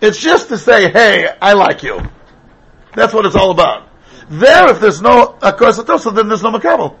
It's 0.00 0.18
just 0.18 0.48
to 0.48 0.58
say, 0.58 0.90
hey, 0.90 1.28
I 1.40 1.54
like 1.54 1.82
you. 1.82 2.00
That's 2.94 3.12
what 3.12 3.26
it's 3.26 3.36
all 3.36 3.50
about. 3.50 3.88
There, 4.28 4.70
if 4.70 4.80
there's 4.80 5.02
no 5.02 5.36
akos 5.40 6.00
so 6.00 6.10
then 6.10 6.28
there's 6.28 6.42
no 6.42 6.52
makabel. 6.52 6.96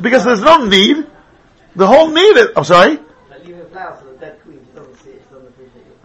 Because 0.00 0.24
there's 0.24 0.40
no 0.40 0.64
need. 0.64 1.06
The 1.74 1.86
whole 1.86 2.10
need 2.10 2.36
is, 2.36 2.48
I'm 2.56 2.64
sorry? 2.64 2.98
leaving 3.46 3.68
flowers. 3.70 4.02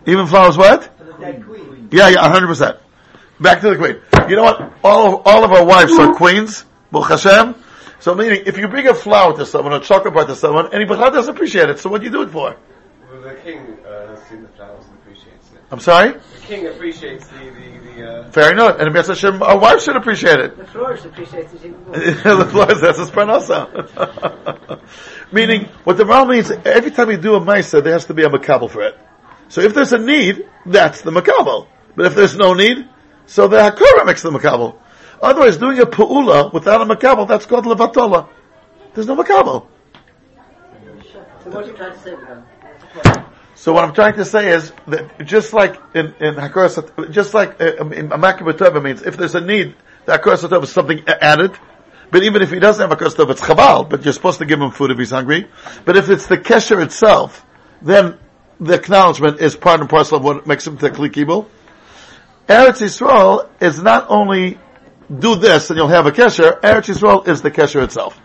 Even 0.05 0.27
flowers 0.27 0.57
what? 0.57 0.89
Yeah, 1.91 2.09
yeah, 2.09 2.33
100%. 2.33 2.79
Back 3.39 3.61
to 3.61 3.69
the 3.69 3.75
queen. 3.75 4.29
You 4.29 4.35
know 4.35 4.43
what? 4.43 4.73
All 4.83 5.07
of, 5.07 5.27
all 5.27 5.43
of 5.43 5.51
our 5.51 5.63
wives 5.65 5.93
are 5.93 6.13
queens. 6.13 6.65
Baruch 6.91 7.09
Hashem. 7.09 7.55
So 7.99 8.13
meaning, 8.13 8.43
if 8.45 8.57
you 8.57 8.67
bring 8.67 8.87
a 8.87 8.93
flower 8.93 9.35
to 9.37 9.45
someone, 9.45 9.73
a 9.73 9.79
chocolate 9.79 10.13
bar 10.13 10.25
to 10.25 10.35
someone, 10.35 10.69
and 10.71 10.81
he 10.81 10.85
doesn't 10.85 11.33
appreciate 11.33 11.69
it, 11.69 11.79
so 11.79 11.89
what 11.89 11.99
do 11.99 12.05
you 12.05 12.11
do 12.11 12.21
it 12.21 12.29
for? 12.29 12.55
Well, 13.09 13.21
the 13.21 13.35
king 13.35 13.77
uh, 13.85 14.07
has 14.07 14.23
seen 14.27 14.43
the 14.43 14.49
flowers 14.49 14.85
and 14.85 14.93
appreciates 14.95 15.51
it. 15.53 15.61
I'm 15.71 15.79
sorry? 15.79 16.11
The 16.11 16.39
king 16.41 16.67
appreciates 16.67 17.27
the 17.27 17.37
the, 17.37 17.79
the 17.95 18.11
uh, 18.11 18.31
Fair 18.31 18.51
enough. 18.51 18.79
And 18.79 18.93
B'ez 18.93 19.07
Hashem, 19.07 19.41
our 19.41 19.57
wives 19.57 19.83
should 19.85 19.95
appreciate 19.95 20.39
it. 20.39 20.57
The 20.57 20.65
florist 20.65 21.05
appreciates 21.05 21.53
it 21.53 21.65
even 21.65 21.83
more. 21.85 21.95
the 21.97 22.47
flowers, 22.51 22.81
that's 22.81 22.99
a 22.99 23.05
spranosa. 23.05 24.81
Meaning, 25.31 25.65
what 25.83 25.97
the 25.97 26.05
Ral 26.05 26.25
means, 26.25 26.51
every 26.51 26.91
time 26.91 27.09
you 27.09 27.17
do 27.17 27.35
a 27.35 27.41
Maisa, 27.41 27.83
there 27.83 27.93
has 27.93 28.05
to 28.05 28.13
be 28.13 28.23
a 28.23 28.29
makabel 28.29 28.69
for 28.69 28.83
it. 28.83 28.97
So 29.49 29.61
if 29.61 29.73
there's 29.73 29.93
a 29.93 29.97
need, 29.97 30.47
that's 30.65 31.01
the 31.01 31.11
makabel. 31.11 31.67
But 31.95 32.05
if 32.07 32.15
there's 32.15 32.35
no 32.35 32.53
need, 32.53 32.87
so 33.25 33.47
the 33.47 33.57
Hakura 33.57 34.05
makes 34.05 34.21
the 34.21 34.31
makabel. 34.31 34.77
Otherwise, 35.21 35.57
doing 35.57 35.79
a 35.79 35.85
pu'ula 35.85 36.53
without 36.53 36.81
a 36.81 36.85
makabel, 36.85 37.27
that's 37.27 37.45
called 37.45 37.65
levatola. 37.65 38.27
there's 38.93 39.07
no 39.07 39.15
makabel. 39.15 39.67
So 41.43 41.49
what 41.49 41.63
are 41.63 41.67
you 41.67 41.73
trying 41.73 41.93
to 41.93 41.99
say 41.99 42.13
with 42.13 42.27
that? 42.27 43.25
So 43.55 43.73
what 43.73 43.83
I'm 43.83 43.93
trying 43.93 44.13
to 44.15 44.25
say 44.25 44.49
is 44.49 44.71
that 44.87 45.25
just 45.25 45.51
like 45.51 45.81
in 45.95 46.13
in 46.19 46.35
Hakaras, 46.35 47.11
just 47.11 47.33
like 47.33 47.59
uh, 47.59 47.89
in 47.89 48.09
Amakim 48.09 48.83
means 48.83 49.01
if 49.01 49.17
there's 49.17 49.33
a 49.33 49.41
need, 49.41 49.75
the 50.05 50.13
Tova 50.13 50.63
is 50.63 50.71
something 50.71 51.03
added. 51.07 51.57
But 52.11 52.23
even 52.23 52.41
if 52.41 52.51
he 52.51 52.59
doesn't 52.59 52.87
have 52.87 52.97
Hakaras 52.97 53.15
Tova, 53.15 53.31
it's 53.31 53.41
Chabal, 53.41 53.89
but 53.89 54.03
you're 54.03 54.13
supposed 54.13 54.39
to 54.39 54.45
give 54.45 54.61
him 54.61 54.71
food 54.71 54.91
if 54.91 54.99
he's 54.99 55.09
hungry. 55.09 55.47
But 55.85 55.97
if 55.97 56.09
it's 56.09 56.27
the 56.27 56.37
Kesher 56.37 56.83
itself, 56.83 57.45
then 57.81 58.19
the 58.59 58.75
acknowledgement 58.75 59.41
is 59.41 59.55
part 59.55 59.79
and 59.79 59.89
parcel 59.89 60.17
of 60.17 60.23
what 60.23 60.45
makes 60.45 60.65
him 60.67 60.77
Tekli 60.77 61.09
Kibul. 61.09 61.47
Eretz 62.47 62.81
Yisrael 62.81 63.49
is 63.59 63.81
not 63.81 64.05
only 64.09 64.59
do 65.15 65.35
this 65.35 65.69
and 65.69 65.77
you'll 65.77 65.87
have 65.87 66.05
a 66.05 66.11
Kesher, 66.11 66.59
Eretz 66.61 66.93
Yisrael 66.93 67.27
is 67.27 67.41
the 67.41 67.51
Kesher 67.51 67.83
itself. 67.83 68.19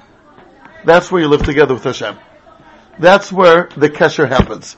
That's 0.85 1.11
where 1.12 1.23
you 1.23 1.29
live 1.29 1.45
together 1.45 1.75
with 1.75 1.85
Hashem. 1.85 2.18
That's 2.99 3.33
where 3.33 3.68
the 3.77 3.88
Kesher 3.88 4.29
happens. 4.29 4.77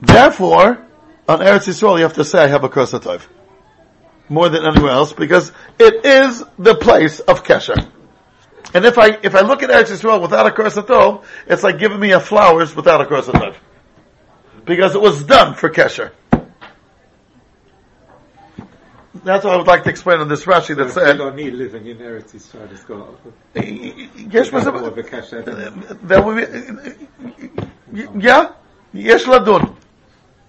Therefore, 0.00 0.84
on 1.28 1.38
Eretz 1.38 1.68
Yisrael, 1.68 1.98
you 1.98 2.02
have 2.02 2.14
to 2.14 2.24
say, 2.24 2.42
I 2.42 2.46
have 2.48 2.64
a 2.64 2.68
Kosatov. 2.68 3.26
More 4.28 4.48
than 4.48 4.64
anywhere 4.64 4.92
else, 4.92 5.12
because 5.12 5.52
it 5.78 6.04
is 6.04 6.42
the 6.58 6.74
place 6.74 7.20
of 7.20 7.44
Kesher. 7.44 7.90
And 8.74 8.84
if 8.86 8.96
I, 8.98 9.18
if 9.22 9.34
I 9.34 9.42
look 9.42 9.62
at 9.62 9.70
Eretz 9.70 9.92
Yisrael 9.92 10.22
without 10.22 10.46
a 10.46 10.50
Kosatov, 10.50 11.24
it's 11.46 11.62
like 11.62 11.78
giving 11.78 12.00
me 12.00 12.12
a 12.12 12.20
flowers 12.20 12.74
without 12.74 13.00
a 13.00 13.04
Kosatov. 13.04 13.54
Because 14.64 14.94
it 14.94 15.00
was 15.00 15.22
done 15.24 15.54
for 15.54 15.68
Kesher 15.68 16.12
that's 19.14 19.44
what 19.44 19.54
I 19.54 19.56
would 19.56 19.66
like 19.66 19.84
to 19.84 19.90
explain 19.90 20.20
on 20.20 20.28
this 20.28 20.44
Rashi. 20.44 20.74
That's 20.76 20.96
uh, 20.96 21.14
Chiloni 21.14 21.52
living 21.56 21.86
in 21.86 21.98
Eretz 21.98 22.32
Yisrael 22.32 22.72
is 22.72 22.82
going. 22.84 23.16
There 26.02 26.22
will 26.22 26.36
be, 26.36 26.42
yeah, 28.18 28.52
yes 28.92 29.24
ladun. 29.24 29.76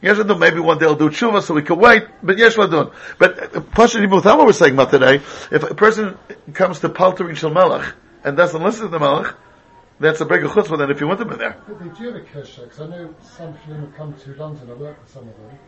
Yes 0.02 0.18
ladun. 0.18 0.40
Maybe 0.40 0.60
one 0.60 0.78
day 0.78 0.86
I'll 0.86 0.96
do 0.96 1.10
tshuva, 1.10 1.42
so 1.42 1.54
we 1.54 1.62
can 1.62 1.78
wait. 1.78 2.04
But 2.22 2.38
yes 2.38 2.56
ladun. 2.56 2.94
But 3.18 3.56
uh, 3.56 3.62
Pasha 3.62 4.00
and 4.00 4.12
Buthama 4.12 4.46
were 4.46 4.54
saying 4.54 4.74
about 4.74 4.92
today. 4.92 5.16
If 5.52 5.64
a 5.64 5.76
person 5.76 6.18
comes 6.54 6.80
to 6.82 6.90
paltering 6.90 7.36
shel 7.36 7.50
melech 7.50 7.94
and 8.24 8.38
doesn't 8.38 8.62
listen 8.62 8.86
to 8.86 8.90
the 8.90 9.00
melech. 9.00 9.36
That's 10.00 10.20
a 10.22 10.26
break 10.26 10.44
of 10.44 10.52
chutzpah 10.52 10.78
then 10.80 10.90
if 10.90 11.00
you 11.00 11.08
want 11.08 11.20
them 11.20 11.32
in 11.32 11.38
there. 11.38 11.56
But 11.68 11.80
they 11.80 11.88
do 11.90 12.12
have 12.12 12.16
a 12.16 12.26
kesher, 12.26 12.64
because 12.64 12.82
I 12.82 12.88
know 12.88 13.14
some 13.22 13.54
people 13.54 13.76
have 13.76 13.96
come 13.96 14.14
to 14.16 14.34
London, 14.36 14.70
I 14.70 14.74
work 14.74 15.00
with 15.00 15.12
some 15.14 15.28
of 15.30 15.36
them, 15.38 15.60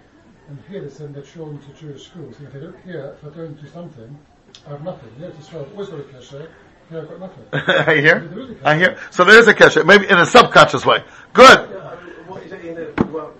and 0.47 0.60
here 0.69 0.81
they 0.81 0.89
send 0.89 1.15
their 1.15 1.23
children 1.23 1.60
to 1.60 1.73
Jewish 1.79 2.08
schools. 2.08 2.38
And 2.38 2.47
if 2.47 2.53
they 2.53 2.60
don't 2.60 2.79
here, 2.84 3.15
if 3.17 3.31
I 3.31 3.36
don't 3.36 3.62
do 3.62 3.67
something, 3.69 4.17
I 4.65 4.69
have 4.71 4.84
nothing. 4.84 5.10
Here 5.17 5.31
to 5.31 5.38
Israel, 5.38 5.65
I've 5.65 5.71
always 5.71 5.89
got 5.89 5.99
a 5.99 6.03
kesher, 6.03 6.49
here 6.89 7.01
I've 7.01 7.10
got 7.10 7.19
nothing. 7.19 7.45
I 7.53 7.95
hear? 7.95 8.19
There 8.19 8.39
is. 8.39 8.58
I 8.63 8.77
hear. 8.77 8.97
So 9.12 9.23
there 9.25 9.39
is 9.39 9.47
a 9.47 9.53
kesher, 9.53 9.86
maybe 9.86 10.08
in 10.08 10.17
a 10.17 10.25
subconscious 10.25 10.86
way. 10.86 11.03
Good. 11.34 11.69
Yeah, 11.71 11.77
I 11.77 12.03
mean, 12.03 12.13
what 12.27 12.43
is 12.43 12.51
it 12.51 12.65
in 12.65 12.75
the, 12.75 13.05
well, 13.05 13.34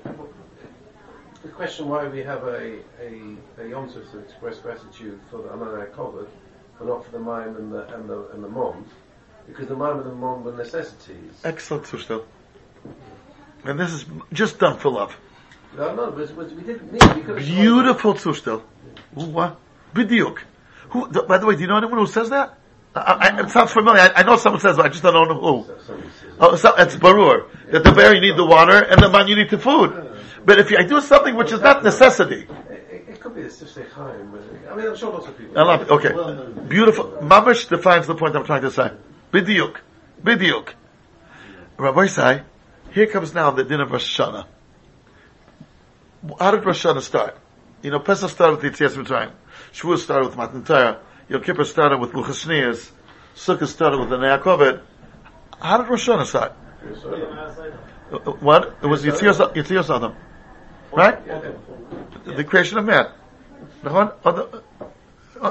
the 1.44 1.50
question 1.50 1.88
why 1.88 2.08
we 2.08 2.24
have 2.24 2.44
a, 2.44 2.80
a, 3.00 3.36
a 3.60 3.68
Yom 3.70 3.90
Tov 3.90 4.10
to 4.12 4.20
express 4.20 4.58
gratitude 4.60 5.20
for 5.30 5.38
the 5.38 5.50
Amanai 5.50 5.94
covered, 5.94 6.28
but 6.80 6.88
not 6.88 7.06
for 7.06 7.12
the 7.12 7.20
Mime 7.20 7.56
and 7.56 7.72
the, 7.72 7.94
and 7.96 8.10
the, 8.10 8.30
and 8.34 8.44
the 8.44 8.50
Mom, 8.50 8.86
because 9.48 9.68
the 9.68 9.76
Mime 9.76 9.98
and 9.98 10.08
the 10.08 10.16
Mom 10.16 10.44
were 10.44 10.54
necessities. 10.54 11.32
Excellent 11.44 11.86
zustand. 11.86 12.24
And 13.64 13.80
this 13.80 13.92
is 13.92 14.06
just 14.34 14.60
done 14.60 14.78
for 14.78 14.90
love. 14.90 15.16
No, 15.78 15.94
no, 15.96 16.12
but, 16.12 16.36
but 16.36 16.52
we 16.52 16.64
didn't 16.64 16.92
need, 16.92 17.04
we 17.16 17.22
could 17.22 17.38
have 17.38 17.46
Beautiful 17.46 18.14
zustand. 18.14 18.62
What? 19.14 19.58
Bidiuk. 19.94 20.40
Who, 20.90 21.12
th- 21.12 21.28
by 21.28 21.38
the 21.38 21.46
way, 21.46 21.56
do 21.56 21.62
you 21.62 21.68
know 21.68 21.78
anyone 21.78 22.00
who 22.00 22.08
says 22.08 22.30
that? 22.30 22.58
I, 22.96 23.00
I, 23.00 23.42
it 23.42 23.50
sounds 23.50 23.72
familiar. 23.74 24.02
I, 24.02 24.22
I 24.22 24.24
know 24.24 24.38
someone 24.38 24.62
says, 24.62 24.78
but 24.78 24.86
I 24.86 24.90
just 24.90 25.04
don't 25.04 25.14
know 25.14 25.34
who. 25.40 25.72
Oh, 26.40 26.56
so 26.56 26.74
it's 26.78 26.96
barur 26.96 27.48
that 27.72 27.84
the 27.84 27.92
bear 27.92 28.14
you 28.14 28.22
need 28.22 28.38
the 28.38 28.46
water 28.46 28.82
and 28.84 29.02
the 29.02 29.10
man 29.10 29.28
you 29.28 29.36
need 29.36 29.50
the 29.50 29.58
food. 29.58 29.92
But 30.46 30.60
if 30.60 30.72
I 30.72 30.84
do 30.84 31.02
something 31.02 31.36
which 31.36 31.52
is 31.52 31.60
not 31.60 31.84
necessity, 31.84 32.48
it, 32.70 32.88
it, 32.90 33.06
it 33.10 33.20
could 33.20 33.36
be 33.36 33.42
a 33.42 33.48
Sifsei 33.48 33.90
Chaim, 33.90 34.32
I 34.70 34.76
mean, 34.76 34.88
I'm 34.88 34.96
sure 34.96 35.12
lots 35.12 35.28
of 35.28 35.38
people. 35.38 35.58
I 35.58 35.64
love 35.64 35.82
it. 35.82 35.90
Okay, 35.90 36.68
beautiful. 36.68 37.06
Mamish 37.22 37.68
defines 37.68 38.08
the 38.08 38.16
point 38.16 38.36
I'm 38.36 38.46
trying 38.46 38.62
to 38.62 38.72
say. 38.72 38.92
Bidiuk, 39.34 39.78
bidiuk. 40.24 40.70
Rabbi 41.78 42.06
say, 42.06 42.44
here 42.94 43.08
comes 43.08 43.34
now 43.34 43.52
the 43.52 43.64
din 43.66 43.82
of 43.82 43.92
Rosh 43.92 44.20
Hashanah. 44.20 44.46
How 46.40 46.52
did 46.52 46.66
Rosh 46.66 46.86
Hashanah 46.86 47.02
start? 47.02 47.38
You 47.82 47.92
know, 47.92 48.00
Pesach 48.00 48.30
started 48.30 48.62
with 48.62 48.74
Yitzias 48.74 48.96
Mitzrayim. 48.96 49.32
Shavuot 49.74 50.00
started 50.00 50.28
with 50.28 50.38
Matan 50.38 50.64
Torah. 50.64 51.00
Yom 51.30 51.42
Kippur 51.42 51.66
started 51.66 52.00
with 52.00 52.12
Luchas 52.12 52.46
Shneas. 52.46 52.92
Sukkot 53.36 53.68
started 53.68 54.00
with 54.00 54.10
the 54.10 54.18
Ne'akovet. 54.18 54.82
How 55.60 55.78
did 55.78 55.88
Rosh 55.90 56.08
Hashanah 56.10 56.26
start? 56.26 56.54
Uh, 58.12 58.32
What? 58.40 58.78
It 58.82 58.88
was 58.88 59.04
Yitzias, 59.04 59.96
Adam. 59.96 60.16
Right? 60.92 61.20
The 62.26 62.44
creation 62.44 62.78
of 62.78 62.86
man. 62.86 63.08
Nachon? 63.84 64.14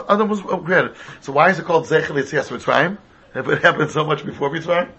Adam- 0.08 0.28
was 0.28 0.40
created. 0.40 0.96
So 1.20 1.32
why 1.32 1.50
is 1.50 1.58
it 1.58 1.64
called 1.66 1.86
Zechel 1.86 2.16
Yitzias 2.16 2.48
Mitzrayim? 2.50 2.98
If 3.34 3.48
it 3.48 3.62
happened 3.62 3.90
so 3.90 4.04
much 4.04 4.24
before 4.24 4.50
Mitzrayim? 4.50 4.90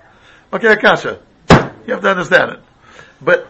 Okay, 0.54 0.68
Akasha. 0.74 1.20
You 1.88 1.94
have 1.94 2.02
to 2.02 2.10
understand 2.10 2.52
it. 2.52 2.60
But, 3.22 3.48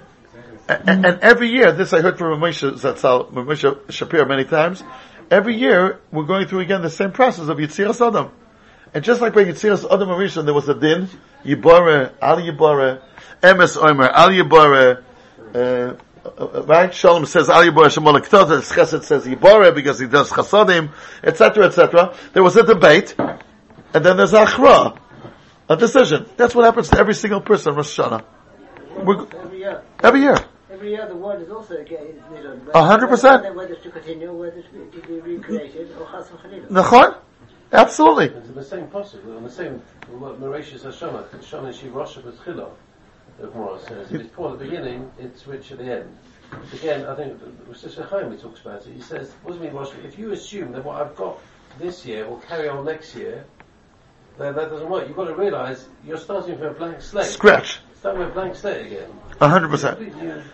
and, 0.67 1.05
and 1.05 1.19
every 1.21 1.49
year, 1.49 1.71
this 1.71 1.93
I 1.93 2.01
heard 2.01 2.17
from 2.17 2.39
Moshe 2.39 2.71
Zatzal, 2.73 3.31
Moshe 3.31 3.91
Shapiro 3.91 4.25
many 4.25 4.45
times, 4.45 4.83
every 5.29 5.55
year 5.55 5.99
we're 6.11 6.23
going 6.25 6.47
through 6.47 6.61
again 6.61 6.81
the 6.81 6.89
same 6.89 7.11
process 7.11 7.47
of 7.47 7.57
Yitzias 7.57 8.05
Adam. 8.05 8.31
And 8.93 9.03
just 9.03 9.21
like 9.21 9.33
by 9.33 9.43
Yitzias 9.43 9.85
Adam 9.85 10.09
and 10.09 10.19
Rishon, 10.19 10.45
there 10.45 10.53
was 10.53 10.69
a 10.69 10.73
din, 10.73 11.09
Yibore, 11.43 12.13
Al 12.21 12.37
Yibore, 12.37 13.01
Emes 13.41 13.77
Omer, 13.77 14.09
Al 14.09 14.29
Yibore, 14.29 15.03
uh, 15.53 15.95
uh, 16.25 16.63
right? 16.63 16.93
Shalom 16.93 17.25
says 17.25 17.49
Al 17.49 17.63
Yibore 17.63 17.87
Shemol 17.87 18.19
Ketota, 18.21 18.59
Chesed 18.61 19.03
says 19.03 19.25
Yibore 19.25 19.75
because 19.75 19.99
he 19.99 20.07
does 20.07 20.31
Chasadim, 20.31 20.91
etc., 21.23 21.65
etc. 21.65 22.15
There 22.33 22.41
was 22.41 22.55
a 22.55 22.63
debate, 22.63 23.15
and 23.19 24.05
then 24.05 24.17
there's 24.17 24.31
Achra, 24.31 24.97
a 25.69 25.77
decision. 25.77 26.25
That's 26.37 26.55
what 26.55 26.65
happens 26.65 26.89
to 26.89 26.97
every 26.97 27.13
single 27.13 27.41
person 27.41 27.73
in 27.73 27.75
Rosh 27.77 27.99
Hashanah. 27.99 28.23
We're, 29.03 29.27
Every 29.27 29.59
year. 29.59 29.83
every 30.01 30.21
year. 30.21 30.37
Every 30.75 30.89
year 30.89 31.07
the 31.07 31.15
world 31.15 31.41
is 31.41 31.49
also 31.49 31.77
again, 31.77 32.21
you 32.33 32.71
A 32.73 32.83
hundred 32.83 33.07
percent. 33.07 33.43
whether- 33.43 33.55
Whether 33.55 33.75
to 33.75 33.89
continue, 33.91 34.33
whether 34.33 34.61
to 34.61 34.69
be, 34.73 34.99
to 34.99 35.07
be 35.07 35.19
recreated, 35.21 35.89
or 35.97 36.05
chas 36.11 36.27
v'chalila. 36.29 36.67
Nachon? 36.67 37.15
Absolutely. 37.71 38.25
It's 38.25 38.49
the 38.49 38.61
same 38.63 38.87
possible, 38.87 39.37
on 39.37 39.43
the 39.43 39.49
same, 39.49 39.81
Mereshis 40.11 40.81
Hashanah, 40.81 41.29
Shana 41.39 41.73
Shiv 41.73 41.95
Rosh 41.95 42.17
B'Tchila, 42.17 42.69
the 43.39 43.47
Gemara 43.47 43.79
says. 43.87 44.11
If 44.11 44.19
it's 44.21 44.29
poor 44.35 44.51
at 44.51 44.59
the 44.59 44.65
beginning, 44.65 45.09
it's 45.17 45.47
rich 45.47 45.71
at 45.71 45.77
the 45.77 45.85
end. 45.85 46.17
Again, 46.73 47.05
I 47.05 47.15
think, 47.15 47.41
Rosh 47.67 47.95
Chaim 47.95 48.31
he 48.33 48.37
talks 48.37 48.59
about 48.59 48.85
it, 48.85 48.93
he 48.93 49.01
says, 49.01 49.31
what 49.43 49.53
does 49.53 49.61
it 49.61 49.63
mean, 49.63 49.73
Rosh? 49.73 49.91
If 50.03 50.19
you 50.19 50.31
assume 50.33 50.73
that 50.73 50.83
what 50.83 51.01
I've 51.01 51.15
got 51.15 51.39
this 51.79 52.05
year 52.05 52.27
will 52.27 52.39
carry 52.39 52.67
on 52.67 52.83
next 52.83 53.15
year, 53.15 53.45
then 54.37 54.53
that 54.55 54.69
doesn't 54.69 54.89
work. 54.89 55.07
You've 55.07 55.15
got 55.15 55.25
to 55.27 55.35
realize 55.35 55.87
you're 56.05 56.17
starting 56.17 56.57
from 56.57 56.67
a 56.67 56.73
blank 56.73 57.01
slate. 57.01 57.27
Scratch. 57.27 57.79
Start 57.97 58.17
with 58.17 58.27
a 58.27 58.31
blank 58.31 58.55
slate 58.55 58.85
again. 58.85 59.09
Hundred 59.39 59.69
percent. 59.69 59.99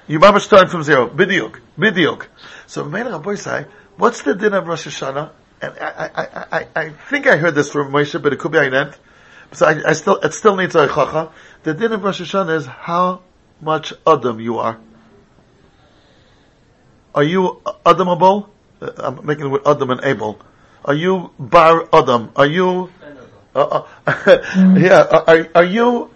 You 0.08 0.20
mama 0.20 0.40
starting 0.40 0.70
from 0.70 0.84
zero. 0.84 1.08
Bidiuk. 1.08 1.60
Bidiuk. 1.78 2.28
So 2.68 2.84
Rabbi 2.84 3.36
say, 3.36 3.66
what's 3.98 4.24
the 4.24 4.34
din 4.34 4.54
of 4.54 4.68
Rosh 4.68 4.88
Hashanah? 4.88 5.32
And 5.62 5.78
I, 5.80 6.10
I, 6.16 6.28
I, 6.60 6.68
I, 6.76 6.90
think 6.90 7.28
I 7.28 7.38
heard 7.38 7.54
this 7.54 7.72
from 7.72 7.92
Moshe, 7.92 8.22
but 8.22 8.34
it 8.34 8.40
could 8.40 8.52
be 8.52 8.58
didn't. 8.58 8.98
So 9.52 9.68
I, 9.68 9.90
I 9.90 9.94
still, 9.94 10.18
it 10.18 10.34
still 10.34 10.56
needs 10.56 10.76
a 10.76 10.88
chacha. 10.88 11.32
The 11.64 11.74
din 11.74 11.92
of 11.92 12.04
Rosh 12.04 12.22
Hashanah 12.22 12.56
is 12.56 12.66
how 12.66 13.22
much 13.62 13.94
Adam 14.08 14.40
you 14.40 14.58
are. 14.58 14.80
Are 17.14 17.24
you 17.24 17.62
Adamable? 17.86 18.50
Uh, 18.82 18.92
I'm 18.98 19.26
making 19.26 19.46
it 19.46 19.50
with 19.50 19.68
Adam 19.68 19.92
and 19.92 20.02
Abel. 20.04 20.40
Are 20.84 20.94
you 20.94 21.32
Bar 21.38 21.88
Adam? 21.94 22.32
Are 22.36 22.46
you, 22.46 22.90
uh, 23.54 23.84
uh, 24.08 24.38
yeah, 24.78 25.24
are, 25.28 25.48
are 25.54 25.64
you, 25.64 26.10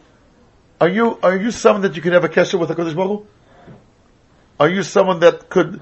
are 0.81 0.89
you, 0.89 1.17
are 1.23 1.35
you 1.37 1.51
someone 1.51 1.81
that 1.83 1.95
you 1.95 2.01
could 2.01 2.13
have 2.13 2.23
a 2.23 2.29
kesher 2.29 2.59
with 2.59 2.69
a 2.71 2.75
Kodesh 2.75 2.95
Baruch 2.95 3.21
Hu? 3.21 3.27
Are 4.59 4.69
you 4.69 4.83
someone 4.83 5.19
that 5.21 5.49
could, 5.49 5.81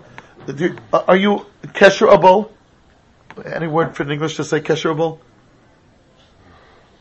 you- 0.58 0.78
are 0.94 1.16
you 1.16 1.46
kesherable? 1.64 2.50
Any 3.46 3.68
word 3.68 3.96
for 3.96 4.04
in 4.04 4.12
English 4.12 4.36
to 4.36 4.44
say 4.44 4.60
kesherable? 4.60 5.20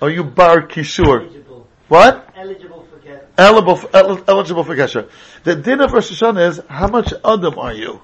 Are 0.01 0.11
you 0.11 0.25
bar 0.25 0.63
kishur? 0.67 1.21
Eligible. 1.27 1.69
What? 1.89 2.29
Eligible 2.35 2.87
for 2.91 2.99
get. 2.99 3.31
Eligible 3.39 3.77
for, 3.77 3.91
el- 3.95 4.25
eligible 4.27 4.65
for 4.65 4.75
kesher. 4.75 5.09
The 5.45 5.55
din 5.57 5.81
of 5.81 5.93
Rosh 5.93 6.11
Hashanah 6.11 6.49
is, 6.49 6.61
how 6.69 6.89
much 6.89 7.13
Adam 7.25 7.59
are 7.59 7.73
you? 7.73 8.01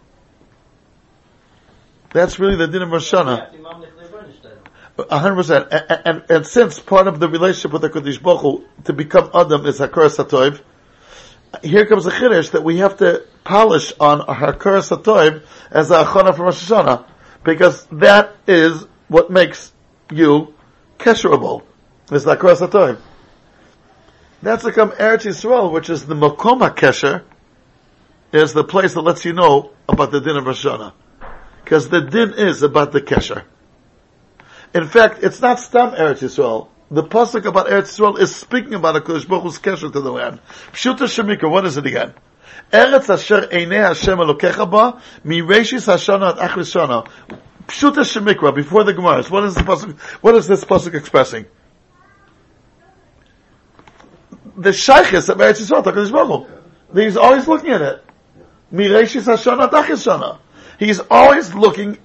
That's 2.11 2.39
really 2.39 2.57
the 2.57 2.69
din 2.69 2.83
of 2.83 2.91
Rosh 2.91 3.13
Hashanah. 3.13 3.53
Yeah, 3.53 3.59
Imam 3.59 3.83
Nichlei 3.83 4.11
Bernstein. 4.11 4.53
A 4.53 4.88
hundred 4.99 5.37
percent. 5.37 5.69
And, 5.71 6.25
and, 6.29 6.47
since 6.47 6.79
part 6.79 7.07
of 7.07 7.21
the 7.21 7.29
relationship 7.29 7.73
with 7.73 7.83
the 7.83 7.91
Kodesh 7.91 8.21
Baruch 8.21 8.41
Hu, 8.41 8.65
to 8.85 8.93
become 8.93 9.31
Adam 9.35 9.65
is 9.67 9.79
Hakar 9.79 10.09
Satoiv, 10.09 10.61
here 11.63 11.87
comes 11.87 12.07
a 12.07 12.11
chiddush 12.11 12.51
that 12.51 12.65
we 12.65 12.79
have 12.79 12.99
to 12.99 13.25
polish 13.45 13.93
on 14.01 14.21
Hakar 14.21 14.83
Satoiv 14.83 15.43
as 15.71 15.91
a 15.91 16.05
achana 16.05 16.35
for 16.35 16.45
Rosh 16.45 16.71
Hashanah, 16.71 17.05
because 17.45 17.85
that 17.93 18.35
is 18.47 18.87
what 19.09 19.31
makes 19.31 19.73
you 20.11 20.55
kesherable. 20.99 21.63
Is 22.11 22.25
like 22.25 22.43
Ras 22.43 22.61
HaToim. 22.61 22.99
That's 24.43 24.65
like 24.65 24.79
um, 24.79 24.93
Eretz 24.93 25.27
Yisrael, 25.27 25.71
which 25.73 25.91
is 25.91 26.07
the 26.07 26.15
Makom 26.15 26.67
HaKesher, 26.67 27.23
is 28.33 28.55
the 28.55 28.65
place 28.65 28.95
that 28.95 29.03
lets 29.03 29.25
you 29.27 29.35
know 29.35 29.73
about 29.89 30.11
the 30.11 30.21
din 30.21 30.37
of 30.37 30.47
Rosh 30.47 30.65
Hashanah. 30.65 30.93
Because 31.63 31.91
the 31.91 32.01
din 32.01 32.33
is 32.35 32.63
about 32.63 32.93
the 32.93 33.03
Kesher. 33.03 33.45
In 34.79 34.87
fact, 34.87 35.25
it's 35.25 35.41
not 35.41 35.59
Stam 35.59 35.91
Eretz 35.91 36.21
Yisrael. 36.21 36.69
The 36.93 37.03
pasuk 37.03 37.47
about 37.47 37.67
Eretz 37.67 37.99
Yisrael 37.99 38.17
is 38.21 38.37
speaking 38.37 38.75
about 38.75 38.95
HaKadosh 38.95 39.27
Baruch 39.27 39.43
Hu's 39.43 39.59
Kesher 39.59 39.93
to 39.93 40.01
the 40.01 40.13
land. 40.13 40.39
Pshuta 40.71 41.09
Shemikra, 41.09 41.51
what 41.51 41.67
is 41.67 41.77
it 41.77 41.85
again? 41.85 42.15
Eretz 42.73 43.13
asher 43.13 43.49
einei 43.49 43.85
Hashem 43.89 44.19
Elokecha 44.19 44.71
ba, 44.71 45.03
mi 45.25 45.41
reishis 45.41 45.93
Hashana 45.93 46.37
at 46.37 46.51
achris 46.51 46.73
shana. 46.73 47.09
Pshuta 47.67 48.05
Shemikra, 48.05 48.55
before 48.55 48.85
the 48.85 48.95
Gemaras. 48.95 49.29
What 49.29 49.43
is 49.43 49.57
the 49.57 49.63
pasuk, 49.63 49.99
what 50.23 50.37
is 50.37 50.47
this 50.47 50.65
pasuk 50.65 50.95
expressing? 50.95 51.47
The 54.57 54.71
Shaykhis 54.71 55.29
of 55.29 55.39
Eretz 55.39 55.61
Yisrael, 55.61 55.83
HaKadosh 55.83 56.13
Baruch 56.13 56.49
Hu. 56.93 57.01
He's 57.01 57.17
always 57.17 57.49
looking 57.49 57.71
at 57.71 57.83
it. 57.83 58.05
Mi 58.71 58.87
reishis 58.87 59.25
Hashana 59.25 59.65
at 59.65 59.73
achris 59.73 60.07
shana. 60.07 60.39
He's 60.79 61.01
always 61.11 61.53
looking 61.55 61.99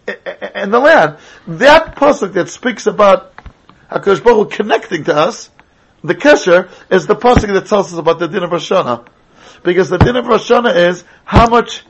in 0.55 0.71
the 0.71 0.79
land. 0.79 1.17
That 1.47 1.95
pasuk 1.95 2.33
that 2.33 2.49
speaks 2.49 2.88
about 2.88 3.36
HaKadosh 3.91 4.23
Baruch 4.23 4.51
Hu 4.51 4.57
connecting 4.57 5.03
to 5.03 5.15
us, 5.15 5.51
the 6.03 6.15
Kesher, 6.15 6.69
is 6.89 7.05
the 7.05 7.15
pasuk 7.15 7.53
that 7.53 7.67
tells 7.67 7.93
us 7.93 7.99
about 7.99 8.17
the 8.17 8.27
din 8.27 8.41
of 8.41 8.51
Rosh 8.51 8.71
Hashanah. 8.71 9.07
Because 9.63 9.89
the 9.89 9.99
din 9.99 10.15
of 10.15 10.25
Rosh 10.25 10.49
Hashanah 10.49 10.75
is 10.89 11.03
how 11.23 11.47
much 11.47 11.83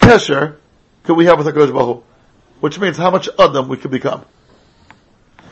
Kesher 0.00 0.56
could 1.04 1.16
we 1.16 1.24
have 1.24 1.38
with 1.38 1.46
HaKadosh 1.46 1.72
Baruch 1.72 1.96
Hu? 1.96 2.04
Which 2.60 2.78
means 2.78 2.98
how 2.98 3.10
much 3.10 3.30
Adam 3.38 3.68
we 3.68 3.78
could 3.78 3.90
become. 3.90 4.26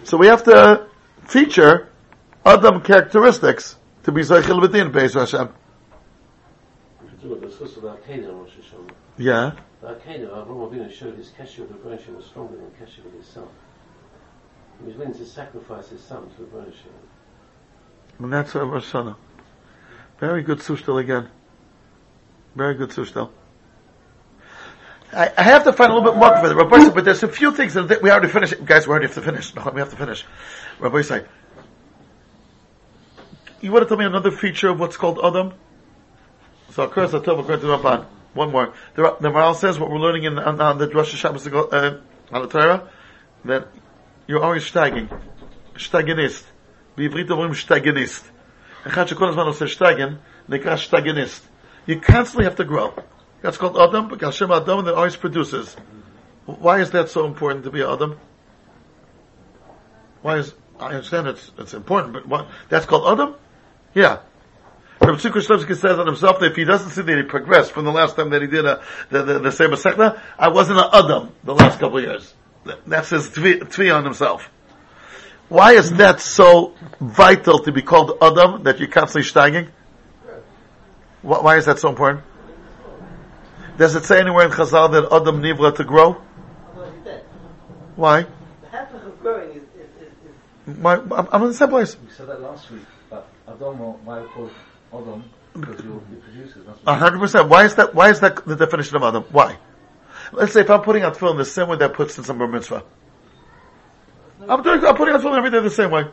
So 0.05 0.18
we 0.18 0.27
have 0.27 0.44
to 0.44 0.87
feature 1.27 1.88
Adam 2.44 2.83
characteristics 2.83 3.77
to 4.03 4.12
be 4.12 4.20
Zeichel 4.20 4.62
B'din, 4.62 4.92
Beis 4.92 5.14
Hashem. 5.14 5.49
If 7.03 7.23
you 7.23 7.29
do 7.29 7.35
it, 7.35 7.40
discuss 7.49 7.79
about 7.79 8.07
Canaan 8.07 8.31
on 8.31 8.38
Rosh 8.40 8.51
Hashanah. 8.51 8.90
Yeah. 9.16 9.53
About 9.83 10.05
Canaan, 10.05 10.29
Avraham 10.29 10.71
Avinu 10.71 10.93
showed 10.93 11.16
his 11.16 11.31
kesher 11.31 11.61
with 11.61 11.73
Rebbeinu 11.73 12.16
was 12.16 12.27
stronger 12.27 12.57
than 12.57 12.66
kesher 12.73 13.03
with 13.03 13.14
his 13.14 13.27
son. 13.27 13.49
He 14.79 14.87
was 14.87 14.97
willing 14.97 15.14
to 15.14 15.25
sacrifice 15.25 15.88
his 15.88 16.03
son 16.03 16.29
to 16.37 16.43
Rebbeinu 16.43 16.73
And 18.19 18.33
that's 18.33 18.55
uh, 18.55 18.64
Rosh 18.66 18.93
Hashanah. 18.93 19.16
Very 20.19 20.43
good 20.43 20.59
sushtel 20.59 21.01
again. 21.01 21.29
Very 22.55 22.75
good 22.75 22.90
sushtel. 22.90 23.31
I, 25.12 25.33
I 25.37 25.43
have 25.43 25.64
to 25.64 25.73
find 25.73 25.90
a 25.90 25.95
little 25.95 26.12
bit 26.12 26.19
more 26.19 26.38
for 26.38 26.49
the 26.49 26.55
Rabbi, 26.55 26.90
but 26.90 27.05
there's 27.05 27.23
a 27.23 27.29
few 27.29 27.51
things 27.53 27.75
that 27.75 28.03
we 28.03 28.11
already 28.11 28.29
finished. 28.29 28.64
Guys, 28.64 28.87
we 28.87 28.90
already 28.90 29.07
have 29.07 29.14
to 29.14 29.23
finish. 29.23 29.55
No, 29.55 29.69
we 29.73 29.81
have 29.81 29.90
to 29.90 29.97
finish. 29.97 30.25
Rabbi 30.79 31.03
say, 31.03 31.25
you 33.61 33.73
want 33.73 33.83
to 33.83 33.88
tell 33.88 33.99
me 33.99 34.05
another 34.05 34.31
feature 34.31 34.69
of 34.69 34.79
what's 34.79 34.97
called 34.97 35.19
Adam? 35.25 35.55
So, 36.71 36.85
of 36.85 36.93
course, 36.93 37.12
I'll 37.12 37.23
tell 37.23 37.38
according 37.38 37.61
to 37.62 37.66
the 37.66 37.77
Ramban. 37.79 38.07
One 38.35 38.53
more. 38.53 38.73
The, 38.95 39.16
the 39.21 39.29
Maral 39.29 39.57
says 39.57 39.79
what 39.79 39.90
we're 39.90 39.99
learning 39.99 40.25
in 40.25 40.38
on, 40.38 40.61
on 40.61 40.79
the 40.79 40.88
Rosh 40.88 41.14
Hashanah 41.14 41.73
uh, 41.73 42.01
on 42.33 42.43
the 42.43 42.49
Torah 42.49 42.88
that 43.45 43.69
you're 44.27 44.43
always 44.43 44.64
steiging, 44.64 45.09
steigenist. 45.77 46.45
בעברית 46.97 47.31
אומרים 47.31 47.55
שטגניסט. 47.55 48.31
אחד 48.87 49.09
שכל 49.09 49.29
הזמן 49.29 49.43
עושה 49.43 49.69
שטגן, 49.69 50.14
נקרא 50.49 50.77
שטגניסט. 50.77 51.49
You 51.88 51.97
constantly 52.01 52.45
have 52.45 52.57
to 52.57 52.64
grow. 52.64 52.95
That's 53.43 53.57
called 53.57 53.79
Adam, 53.79 54.09
because 54.09 54.35
Hashem 54.35 54.53
Adam 54.53 54.85
that 54.85 54.95
always 54.95 55.16
produces. 55.16 55.77
Why 56.45 56.81
is 56.81 56.90
that 56.90 57.09
so 57.09 57.27
important 57.27 57.64
to 57.64 57.71
be 57.71 57.83
Adam? 57.83 58.19
Why 60.23 60.37
is, 60.38 60.55
I 60.79 60.88
understand 60.88 61.27
it's, 61.29 61.51
it's 61.59 61.73
important, 61.73 62.12
but 62.12 62.27
what, 62.29 62.49
that's 62.69 62.85
called 62.85 63.07
Adam? 63.19 63.35
Yeah. 63.95 64.19
Rabbi 65.01 65.19
Tzukar 65.19 65.77
says 65.77 65.99
on 65.99 66.07
himself 66.07 66.41
that 66.41 66.51
if 66.51 66.57
he 66.57 66.65
doesn't 66.65 66.91
see 66.91 67.01
that 67.01 67.17
he 67.17 67.23
progressed 67.23 67.73
from 67.73 67.87
the 67.87 67.93
last 67.93 68.17
time 68.17 68.31
that 68.31 68.43
he 68.43 68.49
did 68.49 68.67
a, 68.67 68.83
the, 69.09 69.23
the, 69.23 69.39
the 69.39 69.53
same 69.53 69.71
Masechta, 69.71 70.21
I 70.39 70.49
wasn't 70.49 70.79
an 70.79 70.91
Adam 70.93 71.33
the 71.43 71.55
last 71.55 71.81
couple 71.81 71.99
of 71.99 72.05
years. 72.05 72.35
That's 72.87 73.09
his 73.09 73.31
tvi, 73.31 73.61
tvi 73.61 73.95
on 73.95 74.05
himself. 74.05 74.51
Why 75.49 75.73
is 75.73 75.93
that 75.95 76.21
so 76.21 76.75
vital 77.01 77.61
to 77.61 77.73
be 77.73 77.83
called 77.83 78.19
Adam 78.21 78.63
that 78.65 78.79
you're 78.79 78.89
constantly 78.89 79.29
steiging? 79.29 79.71
Why 81.23 81.57
is 81.57 81.65
that 81.65 81.79
so 81.79 81.89
important? 81.89 82.25
Does 83.79 83.95
it 83.95 84.05
say 84.05 84.21
anywhere 84.21 84.45
in 84.47 84.53
Chazal 84.53 84.93
that 84.93 85.13
Adam 85.13 85.41
Nivra 85.41 85.75
to 85.77 85.85
grow? 85.85 86.21
Otherwise 86.73 86.93
he's 86.95 87.05
dead. 87.05 87.25
Why? 87.97 88.27
The 88.61 88.69
happening 88.69 89.03
of 89.03 89.21
growing 89.21 89.51
is, 89.51 89.57
is, 89.57 89.91
is, 90.01 90.13
is 90.69 90.79
Why? 90.79 90.97
I'm 90.97 91.29
I'm 91.33 91.43
in 91.43 91.49
the 91.49 91.55
same 91.55 91.69
place. 91.71 91.97
We 91.97 92.13
said 92.13 92.29
that 92.29 92.43
last 92.43 92.71
week, 92.71 92.85
but 93.09 93.29
Adam, 93.49 93.79
why 94.05 94.23
called 94.35 94.51
Adam? 94.92 95.24
Because 95.55 95.85
you're 95.85 95.98
producers. 95.98 96.66
Hundred 96.87 97.18
percent. 97.18 97.48
Why 97.48 97.64
is 97.64 97.74
that? 97.76 97.94
Why 97.94 98.11
is 98.11 98.20
that 98.20 98.44
the 98.46 98.57
definition 98.57 98.96
of 98.96 99.03
Adam? 99.03 99.24
Why? 99.31 99.59
Let's 100.33 100.53
say 100.53 100.61
if 100.61 100.70
I'm 100.70 100.83
putting 100.83 101.03
out 101.03 101.16
tefillin 101.16 101.38
the 101.38 101.44
same 101.44 101.68
way 101.68 101.76
that 101.79 101.94
puts 101.94 102.16
in 102.18 102.24
some 102.24 102.38
bar 102.38 102.46
mitzvah. 102.46 102.85
I'm 104.48 104.62
doing. 104.62 104.85
I'm 104.85 104.94
putting 104.96 105.14
out 105.14 105.20
tefillin 105.22 105.38
every 105.38 105.50
day 105.50 105.61
the 105.61 105.70
same 105.70 105.90
way. 105.90 106.05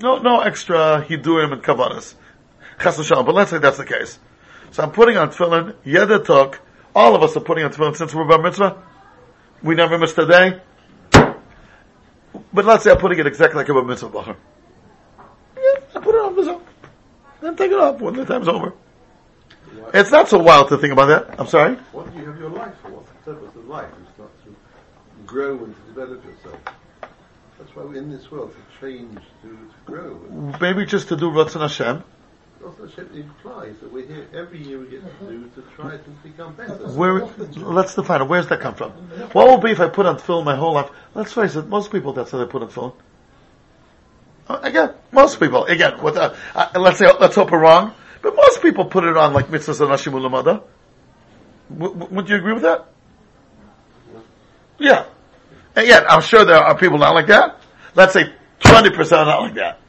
No, 0.00 0.18
no 0.18 0.40
extra 0.40 1.04
hidurim 1.06 1.52
and 1.52 1.62
kavanas. 1.62 2.14
Chas 2.80 2.98
v'shalom. 2.98 3.26
But 3.26 3.34
let's 3.34 3.50
say 3.50 3.58
that's 3.58 3.76
the 3.78 3.84
case. 3.84 4.18
So 4.70 4.82
I'm 4.82 4.92
putting 4.92 5.16
on 5.16 5.30
tefillin. 5.30 5.74
Yeda. 5.84 6.58
All 6.94 7.14
of 7.14 7.22
us 7.22 7.36
are 7.36 7.40
putting 7.40 7.64
on 7.64 7.72
tefillin 7.72 7.96
since 7.96 8.14
we're 8.14 8.24
bar 8.24 8.40
mitzvah. 8.40 8.82
We 9.62 9.74
never 9.74 9.98
missed 9.98 10.16
a 10.18 10.26
day. 10.26 10.60
But 11.10 12.64
let's 12.64 12.84
say 12.84 12.90
I'm 12.92 12.98
putting 12.98 13.18
it 13.18 13.26
exactly 13.26 13.58
like 13.58 13.68
a 13.68 13.74
bar 13.74 13.84
mitzvah. 13.84 14.36
Yeah, 15.56 15.62
I 15.94 16.00
put 16.00 16.14
it 16.14 16.20
on 16.20 16.36
myself. 16.36 16.62
Then 17.48 17.56
take 17.56 17.72
it 17.72 17.78
off 17.78 17.98
when 17.98 18.12
the 18.12 18.26
time's 18.26 18.46
over. 18.46 18.74
It's 19.94 20.10
not 20.10 20.28
so 20.28 20.36
wild 20.36 20.68
to 20.68 20.76
think 20.76 20.92
about 20.92 21.06
that. 21.06 21.40
I'm 21.40 21.46
sorry. 21.46 21.76
What 21.92 22.12
do 22.12 22.20
you 22.20 22.26
have 22.26 22.38
your 22.38 22.50
life 22.50 22.74
for? 22.82 22.90
What's 22.90 23.08
the 23.08 23.32
purpose 23.32 23.56
of 23.56 23.66
life? 23.66 23.88
It's 24.02 24.18
not 24.18 24.44
to 24.44 24.54
grow 25.24 25.64
and 25.64 25.74
to 25.74 25.82
develop 25.94 26.22
yourself. 26.26 26.58
That's 27.58 27.74
why 27.74 27.84
we're 27.84 27.96
in 27.96 28.10
this 28.10 28.30
world, 28.30 28.54
to 28.54 28.86
change, 28.86 29.18
to, 29.40 29.48
to 29.48 29.74
grow. 29.86 30.18
Maybe 30.60 30.84
just 30.84 31.08
to 31.08 31.16
do 31.16 31.30
Ratzon 31.30 31.62
Hashem. 31.62 32.04
also 32.62 32.86
Hashem 32.86 33.14
implies 33.14 33.76
that 33.80 33.90
we're 33.90 34.06
here 34.06 34.26
every 34.34 34.62
year 34.62 34.80
we 34.80 34.88
get 34.88 35.02
to 35.20 35.26
do 35.26 35.50
to 35.54 35.62
try 35.74 35.96
to 35.96 36.10
become 36.22 36.54
better. 36.54 36.74
Where, 36.74 37.24
let's 37.56 37.94
define 37.94 38.20
it. 38.20 38.28
Where's 38.28 38.46
that 38.48 38.60
come 38.60 38.74
from? 38.74 38.90
What 39.32 39.48
will 39.48 39.56
be 39.56 39.70
if 39.70 39.80
I 39.80 39.88
put 39.88 40.04
on 40.04 40.18
tefillin 40.18 40.44
my 40.44 40.56
whole 40.56 40.74
life? 40.74 40.90
Let's 41.14 41.32
face 41.32 41.56
it, 41.56 41.66
most 41.66 41.90
people, 41.90 42.12
that's 42.12 42.30
how 42.30 42.36
they 42.36 42.44
put 42.44 42.60
on 42.60 42.68
tefillin. 42.68 42.92
Again, 44.48 44.94
most 45.12 45.38
people, 45.38 45.64
again, 45.66 45.94
uh, 46.00 46.34
uh, 46.54 46.68
let's 46.76 46.98
say, 46.98 47.10
let's 47.20 47.34
hope 47.34 47.50
we're 47.50 47.60
wrong, 47.60 47.94
but 48.22 48.34
most 48.34 48.62
people 48.62 48.86
put 48.86 49.04
it 49.04 49.16
on 49.16 49.34
like 49.34 49.48
mitzvahs 49.48 49.80
and 49.80 49.90
Hashim. 49.90 50.62
W- 51.78 52.06
would 52.10 52.28
you 52.30 52.36
agree 52.36 52.54
with 52.54 52.62
that? 52.62 52.86
Yeah. 54.78 55.04
Again, 55.76 56.04
I'm 56.08 56.22
sure 56.22 56.44
there 56.44 56.56
are 56.56 56.76
people 56.78 56.98
not 56.98 57.14
like 57.14 57.26
that. 57.26 57.60
Let's 57.94 58.14
say 58.14 58.32
20% 58.60 59.12
are 59.12 59.26
not 59.26 59.42
like 59.42 59.54
that. 59.54 59.80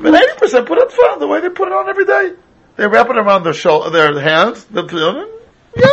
But 0.00 0.14
80% 0.14 0.66
put 0.66 0.78
it 0.78 0.92
on 0.92 1.20
the 1.20 1.26
way 1.28 1.40
they 1.40 1.48
put 1.50 1.68
it 1.68 1.74
on 1.74 1.88
every 1.88 2.04
day. 2.04 2.32
They 2.76 2.86
wrap 2.86 3.08
it 3.08 3.16
around 3.16 3.44
their 3.44 3.54
shoulder, 3.54 3.90
their 3.90 4.18
hands, 4.20 4.64
the 4.64 5.28
yeah, 5.76 5.86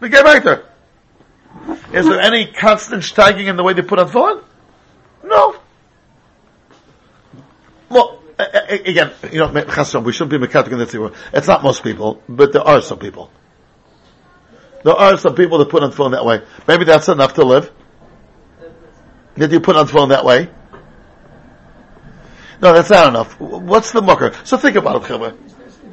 they 0.00 0.08
get 0.08 0.24
right 0.24 0.42
there. 0.42 0.64
Is 1.92 2.06
there 2.06 2.20
any 2.20 2.46
constant 2.46 3.02
steiging 3.02 3.46
in 3.46 3.56
the 3.56 3.62
way 3.62 3.74
they 3.74 3.82
put 3.82 3.98
it 3.98 4.14
on? 4.14 4.42
No. 5.22 5.56
Well, 7.94 8.20
again, 8.38 9.12
you 9.30 9.38
know, 9.38 10.00
we 10.00 10.12
shouldn't 10.12 10.30
be 10.30 10.38
mechanic 10.38 10.72
in 10.72 10.78
this. 10.78 10.94
It's 11.32 11.46
not 11.46 11.62
most 11.62 11.84
people, 11.84 12.20
but 12.28 12.52
there 12.52 12.62
are 12.62 12.82
some 12.82 12.98
people. 12.98 13.30
There 14.82 14.94
are 14.94 15.16
some 15.16 15.36
people 15.36 15.58
that 15.58 15.68
put 15.68 15.84
on 15.84 15.92
tefillin 15.92 16.10
that 16.10 16.24
way. 16.26 16.42
Maybe 16.66 16.84
that's 16.84 17.08
enough 17.08 17.34
to 17.34 17.44
live. 17.44 17.70
Did 19.36 19.52
you 19.52 19.60
put 19.60 19.76
on 19.76 19.86
tefillin 19.86 20.08
that 20.08 20.24
way? 20.24 20.50
No, 22.60 22.72
that's 22.72 22.90
not 22.90 23.08
enough. 23.08 23.38
What's 23.40 23.92
the 23.92 24.02
mucker? 24.02 24.34
So 24.42 24.56
think 24.56 24.76
about 24.76 24.96
it, 24.96 25.08
Chevra. 25.08 25.36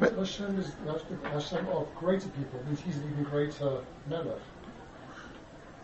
Hashem 0.00 0.58
is 0.58 0.72
Hashem 1.22 1.68
of 1.68 1.86
greater 1.94 2.28
people 2.30 2.60
means 2.66 2.80
he's 2.80 2.96
an 2.96 3.08
even 3.12 3.24
greater 3.24 3.78
melech. 4.08 4.26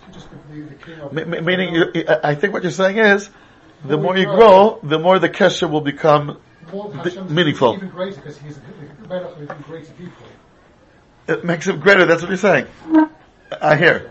To 0.05 0.12
just 0.12 0.29
be 0.51 0.62
the 0.62 0.75
king 0.75 0.99
of. 0.99 1.16
M- 1.16 1.35
m- 1.35 1.45
meaning, 1.45 1.93
I 2.25 2.35
think 2.35 2.53
what 2.53 2.64
you're 2.64 2.73
saying 2.73 2.99
is, 2.99 3.31
the 3.85 3.97
more 3.97 4.16
you 4.16 4.26
grow, 4.26 4.81
the 4.83 4.99
more 4.99 5.18
the 5.18 5.29
kesher 5.29 5.70
will 5.70 5.81
become 5.81 6.39
the- 6.70 7.26
meaningful. 7.29 7.74
even 7.74 7.89
greater 7.89 8.16
because 8.16 8.39
he's 8.39 8.57
the 8.57 9.09
melech 9.09 9.33
of 9.37 9.43
even 9.43 9.57
greater 9.62 9.93
people. 9.93 10.26
It 11.26 11.45
makes 11.45 11.66
him 11.66 11.79
greater. 11.79 12.07
That's 12.07 12.22
what 12.22 12.29
you're 12.29 12.39
saying. 12.39 12.66
I 13.61 13.76
hear. 13.76 14.11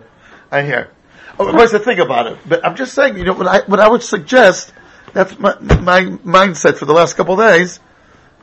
I 0.51 0.61
hear. 0.61 0.91
Oh, 1.39 1.51
but 1.51 1.69
to 1.69 1.79
think 1.79 1.99
about 1.99 2.27
it. 2.27 2.37
But 2.47 2.65
I'm 2.65 2.75
just 2.75 2.93
saying, 2.93 3.17
you 3.17 3.23
know, 3.25 3.33
what 3.33 3.47
I, 3.47 3.59
what 3.65 3.79
I 3.79 3.87
would 3.87 4.03
suggest, 4.03 4.73
that's 5.13 5.37
my, 5.37 5.55
my 5.59 6.01
mindset 6.01 6.77
for 6.77 6.85
the 6.85 6.93
last 6.93 7.15
couple 7.15 7.39
of 7.39 7.47
days. 7.47 7.79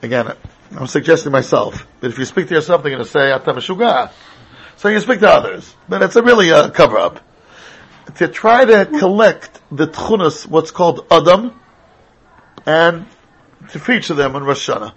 Again, 0.03 0.33
I'm 0.77 0.87
suggesting 0.87 1.33
myself. 1.33 1.87
But 2.01 2.11
if 2.11 2.19
you 2.19 2.25
speak 2.25 2.49
to 2.49 2.55
yourself, 2.55 2.83
they're 2.83 2.93
going 2.93 3.03
to 3.03 3.09
say, 3.09 3.33
Atam. 3.33 3.61
So 3.61 4.89
you 4.89 5.01
speak 5.01 5.21
to 5.21 5.29
others. 5.29 5.75
But 5.89 6.03
it's 6.03 6.17
a 6.17 6.23
really 6.23 6.53
uh, 6.53 6.69
a 6.69 6.71
cover 6.71 6.99
up. 6.99 7.21
To 8.17 8.29
try 8.29 8.65
to 8.65 8.87
collect 8.99 9.61
the 9.71 9.89
tchunas, 9.89 10.47
what's 10.47 10.71
called 10.71 11.07
Adam, 11.11 11.59
and 12.67 13.07
to 13.71 13.79
feature 13.79 14.15
them 14.15 14.37
on 14.37 14.45
Rosh 14.45 14.69
Hashanah. 14.69 14.93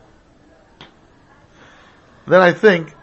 Then 2.28 2.42
I 2.42 2.52
think, 2.52 2.94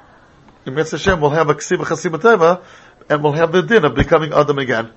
in 0.66 0.74
Mitzvah 0.74 0.98
Hashem, 0.98 1.20
we'll 1.20 1.30
have 1.30 1.48
a 1.48 1.54
Ksiva 1.54 1.84
Chasima 1.84 2.18
Teva, 2.18 2.62
and 3.08 3.22
we'll 3.22 3.32
have 3.32 3.52
the 3.52 3.62
din 3.62 3.84
of 3.84 3.94
becoming 3.94 4.32
Adam 4.32 4.58
again. 4.58 4.90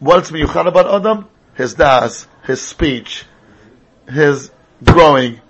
What's 0.00 0.30
miyuchad 0.30 0.66
about 0.66 0.92
Adam? 0.92 1.28
His 1.54 1.74
das, 1.74 2.26
his 2.44 2.60
speech, 2.60 3.24
his 4.08 4.50
growing, 4.84 5.40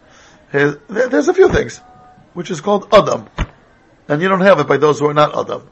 his, 0.51 0.77
there's 0.89 1.29
a 1.29 1.35
few 1.35 1.51
things, 1.51 1.79
which 2.33 2.51
is 2.51 2.61
called 2.61 2.89
Adam. 2.93 3.29
And 4.09 4.23
you 4.23 4.29
don't 4.29 4.41
have 4.41 4.59
it 4.59 4.67
by 4.67 4.79
those 4.79 5.01
who 5.01 5.07
are 5.07 5.15
not 5.15 5.37
Adam. 5.37 5.69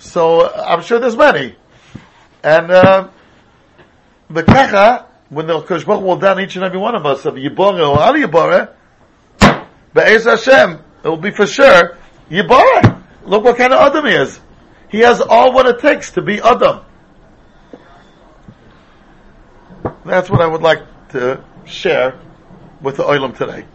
So, 0.00 0.52
I'm 0.54 0.82
sure 0.82 0.98
there's 0.98 1.16
many. 1.16 1.56
And, 2.42 2.70
uh, 2.70 3.08
the 4.30 4.42
Kecha, 4.42 5.06
when 5.28 5.46
the 5.46 5.60
Kosh 5.62 5.86
will 5.86 6.16
down 6.16 6.40
each 6.40 6.56
and 6.56 6.64
every 6.64 6.78
one 6.78 6.94
of 6.94 7.04
us 7.06 7.24
of 7.24 7.34
Yibore 7.34 7.80
or 7.80 8.00
Al 8.00 8.14
Yibore, 8.14 8.72
Be'ez 9.94 10.24
Hashem, 10.24 10.78
it 11.04 11.08
will 11.08 11.16
be 11.16 11.30
for 11.30 11.46
sure 11.46 11.96
Yibore. 12.30 13.02
Look 13.24 13.44
what 13.44 13.56
kind 13.56 13.72
of 13.72 13.80
Adam 13.80 14.06
he 14.06 14.12
is. 14.12 14.40
He 14.90 15.00
has 15.00 15.20
all 15.20 15.52
what 15.52 15.66
it 15.66 15.80
takes 15.80 16.12
to 16.12 16.22
be 16.22 16.40
Adam. 16.40 16.80
That's 20.04 20.30
what 20.30 20.40
I 20.40 20.46
would 20.46 20.62
like 20.62 20.80
to 21.10 21.44
share 21.66 22.18
with 22.80 22.96
the 22.96 23.02
Olam 23.02 23.36
today. 23.36 23.66